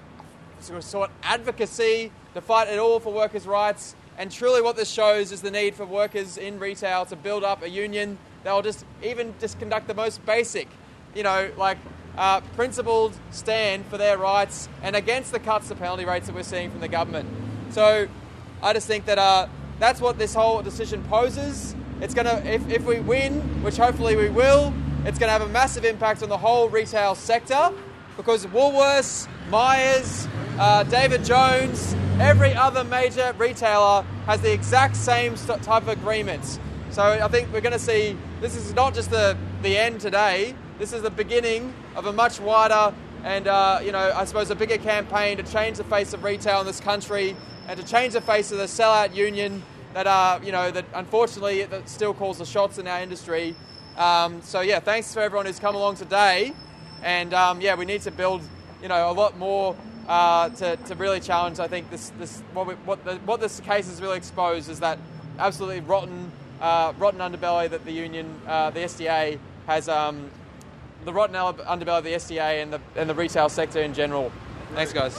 sort 0.60 1.10
of 1.10 1.16
advocacy 1.24 2.12
to 2.36 2.42
fight 2.42 2.68
at 2.68 2.78
all 2.78 3.00
for 3.00 3.12
workers' 3.12 3.48
rights. 3.48 3.96
And 4.16 4.32
truly, 4.32 4.62
what 4.62 4.76
this 4.76 4.92
shows 4.92 5.32
is 5.32 5.42
the 5.42 5.50
need 5.50 5.74
for 5.74 5.88
workers 5.88 6.38
in 6.38 6.60
retail 6.60 7.08
to 7.08 7.16
build 7.16 7.44
up 7.44 7.64
a 7.64 7.68
union 7.68 8.20
that 8.44 8.54
will 8.54 8.62
just 8.62 8.86
even 9.02 9.34
just 9.40 9.58
conduct 9.58 9.88
the 9.88 9.96
most 9.96 10.24
basic, 10.24 10.68
you 11.16 11.24
know, 11.24 11.50
like 11.58 11.80
uh, 12.16 12.42
principled 12.56 13.18
stand 13.32 13.88
for 13.88 13.98
their 13.98 14.20
rights 14.20 14.70
and 14.84 14.96
against 14.96 15.32
the 15.32 15.40
cuts 15.40 15.68
to 15.70 15.74
penalty 15.74 16.06
rates 16.06 16.28
that 16.28 16.36
we're 16.36 16.44
seeing 16.44 16.70
from 16.70 16.80
the 16.80 16.88
government. 16.88 17.28
So 17.72 18.08
I 18.62 18.74
just 18.74 18.86
think 18.86 19.06
that 19.06 19.18
uh, 19.18 19.48
that's 19.80 20.00
what 20.00 20.20
this 20.20 20.36
whole 20.36 20.62
decision 20.62 21.04
poses. 21.06 21.74
It's 22.00 22.14
gonna, 22.14 22.42
if, 22.46 22.68
if 22.70 22.86
we 22.86 23.00
win, 23.00 23.42
which 23.64 23.78
hopefully 23.78 24.16
we 24.16 24.30
will, 24.30 24.74
it's 25.06 25.18
gonna 25.18 25.32
have 25.32 25.42
a 25.42 25.50
massive 25.50 25.84
impact 25.84 26.22
on 26.22 26.30
the 26.30 26.38
whole 26.38 26.70
retail 26.70 27.16
sector 27.16 27.72
because 28.18 28.46
Woolworths, 28.48 29.28
Myers, 29.50 30.28
uh, 30.60 30.84
David 30.84 31.24
Jones, 31.24 31.96
every 32.20 32.54
other 32.54 32.84
major 32.84 33.34
retailer 33.38 34.04
has 34.26 34.42
the 34.42 34.52
exact 34.52 34.96
same 34.96 35.36
type 35.36 35.84
of 35.84 35.90
agreements. 35.90 36.60
So 36.92 37.04
I 37.04 37.28
think 37.28 37.52
we're 37.54 37.62
going 37.62 37.74
to 37.74 37.80
see 37.80 38.18
this 38.42 38.56
is 38.56 38.74
not 38.74 38.94
just 38.94 39.12
the, 39.12 39.38
the 39.62 39.78
end 39.78 40.02
today, 40.02 40.56
this 40.80 40.94
is 40.94 41.02
the 41.02 41.12
beginning 41.12 41.74
of 41.96 42.06
a 42.06 42.14
much 42.14 42.40
wider 42.40 42.94
and, 43.24 43.48
uh, 43.48 43.80
you 43.84 43.92
know, 43.92 44.14
I 44.16 44.26
suppose 44.26 44.50
a 44.52 44.56
bigger 44.56 44.78
campaign 44.78 45.38
to 45.38 45.44
change 45.44 45.78
the 45.78 45.84
face 45.84 46.14
of 46.14 46.24
retail 46.24 46.60
in 46.62 46.66
this 46.66 46.80
country 46.80 47.36
and 47.68 47.80
to 47.80 47.86
change 47.86 48.14
the 48.14 48.22
face 48.22 48.52
of 48.52 48.58
the 48.58 48.66
sellout 48.66 49.14
union 49.14 49.64
that, 49.98 50.06
uh, 50.06 50.40
you 50.44 50.52
know, 50.52 50.70
that 50.70 50.86
unfortunately 50.94 51.64
that 51.64 51.90
still 51.90 52.14
calls 52.14 52.38
the 52.38 52.46
shots 52.46 52.78
in 52.78 52.88
our 52.88 53.02
industry. 53.02 53.56
Um, 53.98 54.44
so 54.44 54.62
yeah, 54.62 54.80
thanks 54.80 55.12
for 55.12 55.22
everyone 55.22 55.48
who's 55.48 55.58
come 55.58 55.74
along 55.74 55.96
today. 55.96 56.54
And 57.02 57.34
um, 57.34 57.62
yeah, 57.62 57.74
we 57.74 57.86
need 57.86 58.04
to 58.04 58.12
build, 58.12 58.44
you 58.80 58.90
know, 58.90 59.10
a 59.10 59.12
lot 59.12 59.40
more 59.40 59.76
uh, 60.08 60.50
to, 60.50 60.76
to 60.76 60.94
really 60.94 61.20
challenge. 61.20 61.60
I 61.60 61.68
think 61.68 61.90
this 61.90 62.12
this 62.20 62.44
what 62.54 62.68
we, 62.68 62.76
what 62.86 63.04
the, 63.06 63.16
what 63.26 63.40
this 63.40 63.60
case 63.60 63.88
has 63.88 64.00
really 64.00 64.18
exposed 64.18 64.70
is 64.70 64.80
that 64.82 65.00
absolutely 65.40 65.80
rotten 65.80 66.32
uh, 66.62 66.94
rotten 67.00 67.20
underbelly 67.20 67.68
that 67.68 67.84
the 67.84 67.92
union, 67.92 68.40
uh, 68.46 68.70
the 68.70 68.82
SDA 68.82 69.40
has, 69.66 69.90
um, 69.90 70.30
the 71.06 71.14
rotten 71.14 71.36
underbelly 71.36 71.98
of 71.98 72.04
the 72.04 72.14
SDA 72.14 72.62
and 72.62 72.72
the 72.72 72.82
and 72.96 73.10
the 73.10 73.16
retail 73.16 73.50
sector 73.50 73.82
in 73.82 73.96
general. 73.96 74.32
Thanks, 74.74 74.94
guys. 74.94 75.18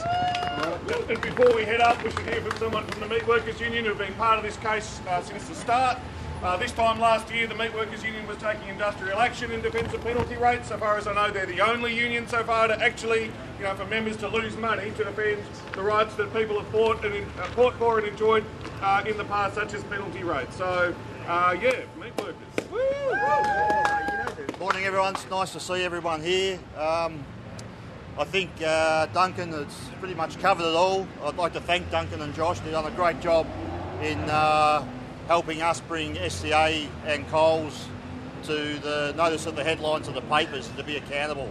And 1.09 1.21
before 1.21 1.55
we 1.55 1.63
head 1.63 1.81
up, 1.81 2.03
we 2.03 2.11
should 2.11 2.27
hear 2.27 2.41
from 2.41 2.57
someone 2.57 2.85
from 2.87 3.01
the 3.01 3.07
Meat 3.07 3.27
Workers 3.27 3.59
Union 3.59 3.83
who 3.83 3.89
have 3.89 3.97
been 3.97 4.13
part 4.13 4.37
of 4.37 4.43
this 4.43 4.57
case 4.57 5.01
uh, 5.07 5.21
since 5.21 5.47
the 5.47 5.55
start. 5.55 5.97
Uh, 6.41 6.55
this 6.55 6.71
time 6.71 6.99
last 6.99 7.29
year, 7.33 7.47
the 7.47 7.55
Meat 7.55 7.73
Workers 7.73 8.03
Union 8.03 8.25
was 8.25 8.37
taking 8.37 8.69
industrial 8.69 9.19
action 9.19 9.51
in 9.51 9.61
defence 9.61 9.93
of 9.93 10.01
penalty 10.01 10.37
rates. 10.37 10.69
So 10.69 10.77
far 10.77 10.97
as 10.97 11.05
I 11.07 11.13
know, 11.13 11.31
they're 11.31 11.45
the 11.45 11.59
only 11.61 11.93
union 11.93 12.27
so 12.27 12.43
far 12.43 12.67
to 12.67 12.81
actually, 12.81 13.25
you 13.57 13.63
know, 13.63 13.75
for 13.75 13.85
members 13.85 14.15
to 14.17 14.29
lose 14.29 14.55
money 14.55 14.91
to 14.91 15.03
defend 15.03 15.43
the 15.73 15.81
rights 15.81 16.15
that 16.15 16.33
people 16.33 16.57
have 16.57 16.67
fought 16.69 17.03
and 17.03 17.25
uh, 17.39 17.43
fought 17.47 17.73
for 17.75 17.99
and 17.99 18.07
enjoyed 18.07 18.45
uh, 18.81 19.03
in 19.05 19.17
the 19.17 19.25
past, 19.25 19.55
such 19.55 19.73
as 19.73 19.83
penalty 19.85 20.23
rates. 20.23 20.55
So, 20.55 20.95
uh, 21.27 21.57
yeah, 21.61 21.81
Meat 21.99 22.15
Workers. 22.17 22.35
Morning, 24.59 24.85
everyone. 24.85 25.13
It's 25.15 25.29
nice 25.29 25.51
to 25.53 25.59
see 25.59 25.83
everyone 25.83 26.21
here. 26.21 26.59
Um, 26.77 27.25
I 28.19 28.25
think 28.25 28.51
uh, 28.61 29.05
Duncan 29.13 29.53
has 29.53 29.73
pretty 29.99 30.13
much 30.13 30.37
covered 30.39 30.65
it 30.65 30.75
all. 30.75 31.07
I'd 31.23 31.37
like 31.37 31.53
to 31.53 31.61
thank 31.61 31.89
Duncan 31.89 32.21
and 32.21 32.35
Josh. 32.35 32.59
They've 32.59 32.73
done 32.73 32.85
a 32.85 32.91
great 32.91 33.21
job 33.21 33.47
in 34.03 34.19
uh, 34.29 34.85
helping 35.27 35.61
us 35.61 35.79
bring 35.79 36.15
SDA 36.15 36.89
and 37.05 37.25
Coles 37.29 37.87
to 38.43 38.77
the 38.79 39.13
notice 39.15 39.45
of 39.45 39.55
the 39.55 39.63
headlines 39.63 40.09
of 40.09 40.15
the 40.15 40.21
papers 40.23 40.67
and 40.67 40.75
to 40.75 40.83
be 40.83 40.97
accountable. 40.97 41.49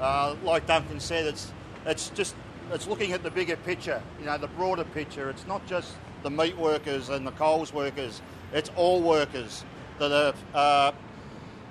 Uh, 0.00 0.34
like 0.42 0.66
Duncan 0.66 0.98
said, 0.98 1.26
it's 1.26 1.52
it's 1.86 2.10
just 2.10 2.34
it's 2.72 2.88
looking 2.88 3.12
at 3.12 3.22
the 3.22 3.30
bigger 3.30 3.56
picture, 3.56 4.02
you 4.18 4.26
know, 4.26 4.36
the 4.36 4.48
broader 4.48 4.84
picture. 4.84 5.30
It's 5.30 5.46
not 5.46 5.64
just 5.68 5.94
the 6.24 6.30
meat 6.30 6.58
workers 6.58 7.08
and 7.08 7.24
the 7.24 7.32
Coles 7.32 7.72
workers. 7.72 8.20
It's 8.52 8.70
all 8.74 9.00
workers 9.00 9.64
that 10.00 10.10
are 10.10 10.34
uh, 10.58 10.92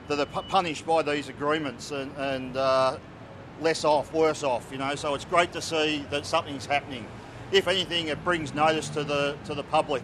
that 0.08 0.18
are 0.18 0.44
punished 0.44 0.86
by 0.86 1.02
these 1.02 1.28
agreements 1.28 1.92
and, 1.92 2.16
and 2.16 2.56
uh, 2.56 2.98
less 3.62 3.84
off, 3.84 4.14
worse 4.14 4.44
off. 4.44 4.68
You 4.72 4.78
know, 4.78 4.96
so 4.96 5.16
it's 5.16 5.26
great 5.26 5.52
to 5.54 5.62
see 5.62 6.06
that 6.10 6.26
something's 6.26 6.66
happening. 6.66 7.06
If 7.52 7.68
anything, 7.68 8.08
it 8.08 8.24
brings 8.24 8.54
notice 8.54 8.90
to 8.90 9.04
the 9.04 9.38
to 9.46 9.56
the 9.56 9.64
public 9.64 10.04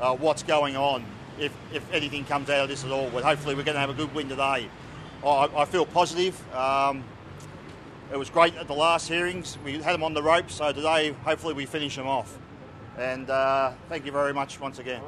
uh, 0.00 0.14
what's 0.16 0.42
going 0.42 0.76
on. 0.76 1.04
If 1.38 1.52
if 1.72 1.92
anything 1.92 2.24
comes 2.24 2.50
out 2.50 2.64
of 2.64 2.68
this 2.68 2.84
at 2.84 2.90
all, 2.90 3.10
but 3.10 3.24
hopefully 3.24 3.54
we're 3.54 3.64
going 3.64 3.74
to 3.74 3.80
have 3.80 3.90
a 3.90 3.94
good 3.94 4.14
win 4.14 4.28
today. 4.28 4.68
I, 5.24 5.50
I 5.56 5.64
feel 5.64 5.86
positive. 5.86 6.40
Um, 6.54 7.02
it 8.12 8.16
was 8.16 8.30
great 8.30 8.54
at 8.56 8.68
the 8.68 8.74
last 8.74 9.08
hearings. 9.08 9.58
We 9.64 9.80
had 9.80 9.94
them 9.94 10.04
on 10.04 10.14
the 10.14 10.22
ropes, 10.22 10.54
so 10.54 10.72
today 10.72 11.12
hopefully 11.24 11.54
we 11.54 11.66
finish 11.66 11.96
them 11.96 12.06
off. 12.06 12.38
And 12.96 13.28
uh, 13.28 13.72
thank 13.88 14.06
you 14.06 14.12
very 14.12 14.32
much 14.32 14.60
once 14.60 14.78
again. 14.78 15.02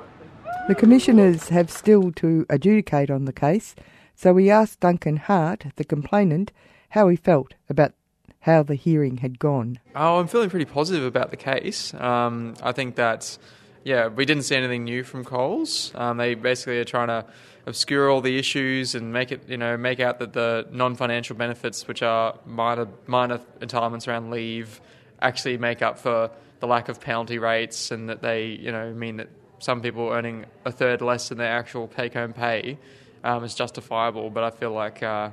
The 0.67 0.75
commissioners 0.75 1.49
have 1.49 1.71
still 1.71 2.11
to 2.13 2.45
adjudicate 2.51 3.11
on 3.11 3.25
the 3.25 3.33
case, 3.33 3.75
so 4.15 4.33
we 4.33 4.51
asked 4.51 4.81
Duncan 4.81 5.17
Hart, 5.17 5.67
the 5.77 5.85
complainant, 5.85 6.51
how 6.91 7.09
he 7.09 7.17
felt 7.17 7.55
about 7.69 7.93
how 8.41 8.63
the 8.63 8.75
hearing 8.75 9.19
had 9.19 9.39
gone. 9.39 9.79
Oh, 9.95 10.19
I'm 10.21 10.29
feeling 10.29 10.49
pretty 10.49 10.65
positive 10.65 11.05
about 11.05 11.31
the 11.31 11.37
case. 11.37 11.93
Um, 11.95 12.55
I 12.63 12.73
think 12.73 12.95
that, 12.95 13.37
yeah, 13.85 14.07
we 14.07 14.25
didn't 14.25 14.45
see 14.45 14.57
anything 14.57 14.85
new 14.85 15.03
from 15.03 15.25
Coles. 15.25 15.93
Um, 15.95 16.17
they 16.17 16.35
basically 16.35 16.79
are 16.79 16.85
trying 16.85 17.09
to 17.09 17.27
obscure 17.67 18.09
all 18.09 18.21
the 18.21 18.39
issues 18.39 18.95
and 18.95 19.13
make 19.13 19.33
it, 19.33 19.49
you 19.49 19.59
know, 19.59 19.77
make 19.77 20.01
out 20.01 20.19
that 20.21 20.33
the 20.33 20.67
non-financial 20.71 21.37
benefits, 21.37 21.87
which 21.87 22.03
are 22.03 22.39
minor 22.47 22.89
minor 23.07 23.41
entitlements 23.61 24.09
around 24.09 24.31
leave, 24.31 24.81
actually 25.21 25.59
make 25.59 25.83
up 25.83 25.99
for 25.99 26.31
the 26.61 26.67
lack 26.67 26.89
of 26.89 27.01
penalty 27.01 27.39
rates, 27.39 27.91
and 27.91 28.09
that 28.09 28.23
they, 28.23 28.47
you 28.47 28.73
know, 28.73 28.95
mean 28.95 29.17
that 29.17 29.29
some 29.59 29.83
people 29.83 30.09
earning 30.09 30.47
a 30.65 30.73
third 30.73 31.03
less 31.03 31.29
than 31.29 31.39
their 31.39 31.53
actual 31.53 31.89
take-home 31.89 32.33
pay 32.33 32.79
um, 33.25 33.45
is 33.45 33.55
justifiable. 33.55 34.31
But 34.31 34.45
I 34.45 34.51
feel 34.51 34.73
like, 34.73 35.03
uh, 35.03 35.31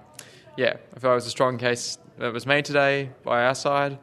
yeah, 0.57 0.77
I 0.95 0.99
feel 0.99 1.11
it 1.11 1.15
was 1.15 1.27
a 1.27 1.29
strong 1.31 1.57
case 1.57 1.97
that 2.17 2.31
was 2.33 2.45
made 2.45 2.65
today 2.65 3.09
by 3.23 3.43
our 3.45 3.55
side, 3.55 3.97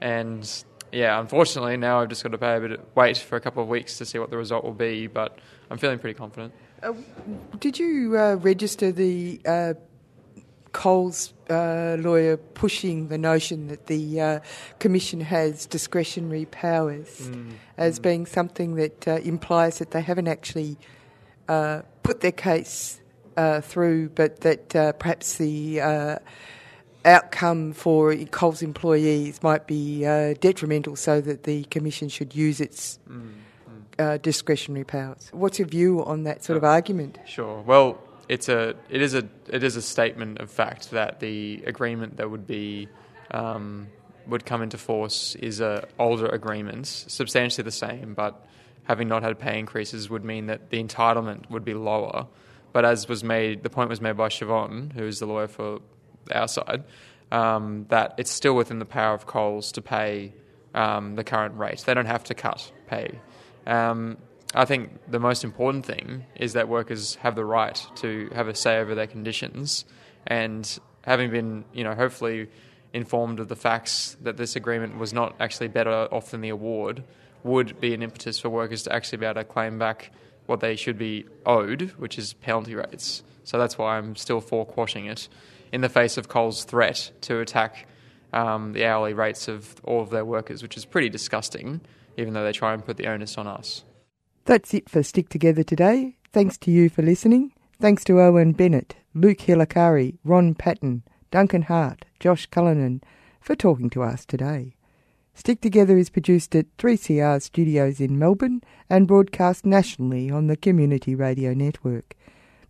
and 0.00 0.48
yeah, 0.92 1.20
unfortunately 1.20 1.76
now 1.76 2.00
I've 2.00 2.08
just 2.08 2.22
got 2.22 2.32
to 2.32 2.38
pay 2.38 2.56
a 2.56 2.60
bit, 2.60 2.80
wait 2.94 3.18
for 3.18 3.36
a 3.36 3.40
couple 3.40 3.62
of 3.62 3.68
weeks 3.68 3.98
to 3.98 4.04
see 4.06 4.18
what 4.18 4.30
the 4.30 4.36
result 4.36 4.64
will 4.64 4.72
be. 4.72 5.06
But 5.06 5.38
I'm 5.70 5.78
feeling 5.78 5.98
pretty 5.98 6.18
confident. 6.18 6.52
Uh, 6.82 6.92
did 7.58 7.78
you 7.78 8.16
uh, 8.16 8.36
register 8.36 8.92
the 8.92 9.40
uh, 9.46 9.74
Coles 10.72 11.32
uh, 11.50 11.96
lawyer 11.98 12.36
pushing 12.36 13.08
the 13.08 13.18
notion 13.18 13.68
that 13.68 13.86
the 13.86 14.20
uh, 14.20 14.40
Commission 14.78 15.20
has 15.20 15.66
discretionary 15.66 16.44
powers 16.46 17.28
Mm. 17.30 17.52
as 17.76 17.98
being 17.98 18.26
something 18.26 18.76
that 18.76 19.08
uh, 19.08 19.12
implies 19.24 19.78
that 19.78 19.90
they 19.90 20.02
haven't 20.02 20.28
actually 20.28 20.76
uh, 21.48 21.82
put 22.02 22.20
their 22.20 22.32
case 22.32 23.00
uh, 23.38 23.60
through, 23.62 24.10
but 24.10 24.40
that 24.40 24.74
uh, 24.74 24.92
perhaps 24.92 25.38
the 25.38 25.80
uh, 25.80 26.18
outcome 27.04 27.72
for 27.72 28.14
Coles 28.26 28.62
employees 28.62 29.42
might 29.42 29.66
be 29.66 30.04
uh, 30.04 30.34
detrimental, 30.40 30.96
so 30.96 31.20
that 31.20 31.44
the 31.44 31.64
Commission 31.64 32.08
should 32.08 32.34
use 32.34 32.60
its 32.60 32.98
Mm, 33.08 33.32
uh, 33.98 34.16
discretionary 34.18 34.84
powers. 34.84 35.28
What's 35.32 35.58
your 35.58 35.68
view 35.68 36.04
on 36.04 36.24
that 36.24 36.44
sort 36.44 36.56
of 36.56 36.64
argument? 36.64 37.18
Sure. 37.26 37.62
Well, 37.62 37.98
it's 38.28 38.48
a 38.48 38.74
it 38.88 39.02
is 39.02 39.14
a 39.14 39.24
it 39.48 39.62
is 39.62 39.76
a 39.76 39.82
statement 39.82 40.38
of 40.38 40.50
fact 40.50 40.90
that 40.90 41.20
the 41.20 41.62
agreement 41.66 42.16
that 42.18 42.30
would 42.30 42.46
be 42.46 42.88
um, 43.30 43.88
would 44.26 44.44
come 44.44 44.62
into 44.62 44.78
force 44.78 45.34
is 45.36 45.60
a 45.60 45.86
older 45.98 46.26
agreement, 46.26 46.86
substantially 46.86 47.64
the 47.64 47.72
same, 47.72 48.14
but 48.14 48.46
having 48.84 49.08
not 49.08 49.22
had 49.22 49.38
pay 49.38 49.58
increases 49.58 50.08
would 50.08 50.24
mean 50.24 50.46
that 50.46 50.70
the 50.70 50.82
entitlement 50.82 51.50
would 51.50 51.64
be 51.64 51.74
lower. 51.74 52.26
But 52.72 52.84
as 52.84 53.08
was 53.08 53.24
made, 53.24 53.62
the 53.62 53.70
point 53.70 53.90
was 53.90 54.00
made 54.00 54.16
by 54.16 54.28
Siobhan, 54.28 54.92
who 54.92 55.06
is 55.06 55.18
the 55.18 55.26
lawyer 55.26 55.48
for 55.48 55.80
our 56.32 56.48
side, 56.48 56.84
um, 57.32 57.86
that 57.88 58.14
it's 58.18 58.30
still 58.30 58.54
within 58.54 58.78
the 58.78 58.84
power 58.84 59.14
of 59.14 59.26
Coles 59.26 59.72
to 59.72 59.82
pay 59.82 60.34
um, 60.74 61.14
the 61.14 61.24
current 61.24 61.56
rate. 61.56 61.82
They 61.86 61.94
don't 61.94 62.06
have 62.06 62.24
to 62.24 62.34
cut 62.34 62.70
pay. 62.86 63.18
Um, 63.66 64.18
I 64.54 64.64
think 64.64 64.90
the 65.10 65.18
most 65.18 65.44
important 65.44 65.84
thing 65.84 66.24
is 66.36 66.54
that 66.54 66.68
workers 66.68 67.16
have 67.16 67.34
the 67.34 67.44
right 67.44 67.86
to 67.96 68.30
have 68.34 68.48
a 68.48 68.54
say 68.54 68.78
over 68.78 68.94
their 68.94 69.06
conditions, 69.06 69.84
and 70.26 70.78
having 71.02 71.30
been, 71.30 71.64
you 71.72 71.84
know, 71.84 71.94
hopefully 71.94 72.48
informed 72.92 73.40
of 73.40 73.48
the 73.48 73.56
facts 73.56 74.16
that 74.22 74.36
this 74.36 74.56
agreement 74.56 74.98
was 74.98 75.12
not 75.12 75.34
actually 75.40 75.68
better 75.68 76.08
off 76.10 76.30
than 76.30 76.40
the 76.40 76.48
award, 76.48 77.04
would 77.42 77.80
be 77.80 77.92
an 77.94 78.02
impetus 78.02 78.38
for 78.38 78.48
workers 78.48 78.82
to 78.84 78.92
actually 78.92 79.18
be 79.18 79.26
able 79.26 79.34
to 79.34 79.44
claim 79.44 79.78
back 79.78 80.10
what 80.48 80.60
they 80.60 80.74
should 80.74 80.98
be 80.98 81.26
owed, 81.44 81.92
which 81.98 82.18
is 82.18 82.32
penalty 82.32 82.74
rates. 82.74 83.22
So 83.44 83.58
that's 83.58 83.76
why 83.76 83.98
I'm 83.98 84.16
still 84.16 84.40
for 84.40 84.64
quashing 84.64 85.06
it, 85.06 85.28
in 85.72 85.82
the 85.82 85.88
face 85.88 86.16
of 86.16 86.28
Coles' 86.28 86.64
threat 86.64 87.10
to 87.22 87.40
attack 87.40 87.86
um, 88.32 88.72
the 88.72 88.86
hourly 88.86 89.12
rates 89.12 89.46
of 89.46 89.76
all 89.84 90.00
of 90.00 90.10
their 90.10 90.24
workers, 90.24 90.62
which 90.62 90.76
is 90.76 90.84
pretty 90.84 91.08
disgusting, 91.10 91.80
even 92.16 92.34
though 92.34 92.44
they 92.44 92.52
try 92.52 92.72
and 92.72 92.84
put 92.84 92.96
the 92.96 93.06
onus 93.06 93.36
on 93.36 93.46
us. 93.46 93.84
That's 94.46 94.72
it 94.72 94.88
for 94.88 95.02
Stick 95.02 95.28
Together 95.28 95.62
today. 95.62 96.16
Thanks 96.32 96.56
to 96.58 96.70
you 96.70 96.88
for 96.88 97.02
listening. 97.02 97.52
Thanks 97.78 98.02
to 98.04 98.20
Owen 98.20 98.52
Bennett, 98.52 98.96
Luke 99.14 99.38
Hilakari, 99.38 100.16
Ron 100.24 100.54
Patton, 100.54 101.02
Duncan 101.30 101.62
Hart, 101.62 102.06
Josh 102.18 102.46
Cullinan 102.46 103.02
for 103.40 103.54
talking 103.54 103.90
to 103.90 104.02
us 104.02 104.24
today. 104.24 104.77
Stick 105.38 105.60
Together 105.60 105.96
is 105.96 106.10
produced 106.10 106.56
at 106.56 106.66
3CR 106.78 107.40
studios 107.40 108.00
in 108.00 108.18
Melbourne 108.18 108.60
and 108.90 109.06
broadcast 109.06 109.64
nationally 109.64 110.28
on 110.32 110.48
the 110.48 110.56
Community 110.56 111.14
Radio 111.14 111.54
Network. 111.54 112.16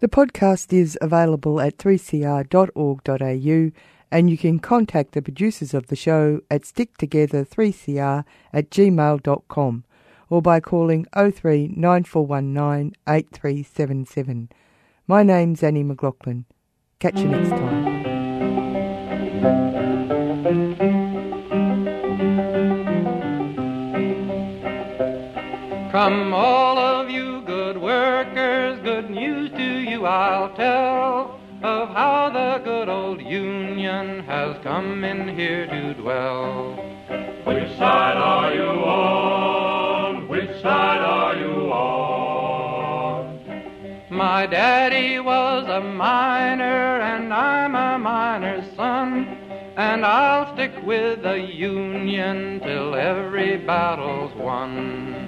The 0.00 0.08
podcast 0.08 0.70
is 0.70 0.98
available 1.00 1.62
at 1.62 1.78
3cr.org.au 1.78 3.70
and 4.10 4.30
you 4.30 4.36
can 4.36 4.58
contact 4.58 5.12
the 5.12 5.22
producers 5.22 5.72
of 5.72 5.86
the 5.86 5.96
show 5.96 6.42
at 6.50 6.64
sticktogether3cr 6.64 8.24
at 8.52 8.70
gmail.com 8.70 9.84
or 10.28 10.42
by 10.42 10.60
calling 10.60 11.06
03 11.14 11.68
9419 11.74 12.92
8377. 13.08 14.50
My 15.06 15.22
name's 15.22 15.62
Annie 15.62 15.84
McLaughlin. 15.84 16.44
Catch 16.98 17.20
you 17.20 17.28
next 17.28 17.48
time. 17.48 17.88
Come, 26.08 26.32
all 26.32 26.78
of 26.78 27.10
you 27.10 27.42
good 27.42 27.76
workers, 27.76 28.80
good 28.82 29.10
news 29.10 29.50
to 29.50 29.62
you 29.62 30.06
I'll 30.06 30.48
tell 30.54 31.38
of 31.62 31.90
how 31.90 32.30
the 32.30 32.64
good 32.64 32.88
old 32.88 33.20
Union 33.20 34.20
has 34.20 34.56
come 34.62 35.04
in 35.04 35.28
here 35.36 35.66
to 35.66 35.92
dwell. 35.92 36.76
Which 37.44 37.76
side 37.76 38.16
are 38.16 38.54
you 38.54 38.70
on? 38.86 40.28
Which 40.28 40.48
side 40.62 41.02
are 41.02 41.36
you 41.36 41.70
on? 41.70 43.42
My 44.08 44.46
daddy 44.46 45.20
was 45.20 45.68
a 45.68 45.82
miner, 45.82 47.00
and 47.02 47.34
I'm 47.34 47.74
a 47.74 47.98
miner's 47.98 48.64
son. 48.76 49.26
And 49.76 50.06
I'll 50.06 50.54
stick 50.54 50.72
with 50.84 51.20
the 51.20 51.38
Union 51.38 52.60
till 52.60 52.94
every 52.94 53.58
battle's 53.58 54.34
won. 54.34 55.27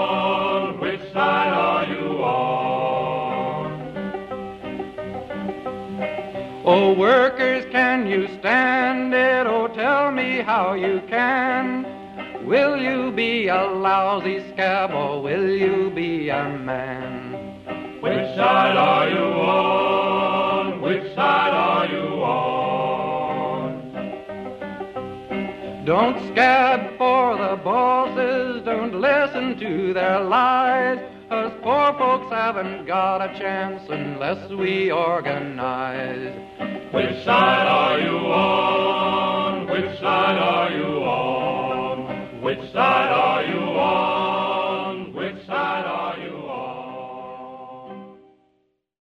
Oh, 6.73 6.93
workers, 6.93 7.65
can 7.69 8.07
you 8.07 8.29
stand 8.39 9.13
it? 9.13 9.45
Oh, 9.45 9.67
tell 9.67 10.09
me 10.09 10.39
how 10.39 10.71
you 10.71 11.01
can. 11.09 11.85
Will 12.45 12.77
you 12.77 13.11
be 13.11 13.49
a 13.49 13.63
lousy 13.65 14.39
scab 14.53 14.91
or 14.91 15.21
will 15.21 15.49
you 15.49 15.91
be 15.93 16.29
a 16.29 16.47
man? 16.47 17.33
Which 17.99 18.25
side 18.37 18.77
are 18.77 19.09
you 19.09 19.17
on? 19.17 20.79
Which 20.79 21.13
side 21.13 21.53
are 21.53 21.87
you 21.87 22.23
on? 22.23 23.73
Don't 25.83 26.25
scab 26.31 26.97
for 26.97 27.35
the 27.37 27.57
bosses, 27.61 28.63
don't 28.63 28.93
listen 28.93 29.59
to 29.59 29.91
their 29.91 30.21
lies. 30.21 31.10
Cause 31.31 31.53
poor 31.63 31.93
folks 31.97 32.29
haven't 32.29 32.85
got 32.85 33.21
a 33.21 33.39
chance 33.39 33.81
unless 33.89 34.49
we 34.49 34.91
organize. 34.91 36.35
Which 36.91 37.23
side 37.23 37.67
are 37.67 37.97
you 38.01 38.17
on? 38.17 39.65
Which 39.71 39.97
side 40.01 40.37
are 40.37 40.71
you 40.71 41.03
on? 41.05 42.41
Which 42.41 42.59
side 42.73 43.13
are 43.13 43.45
you 43.45 43.50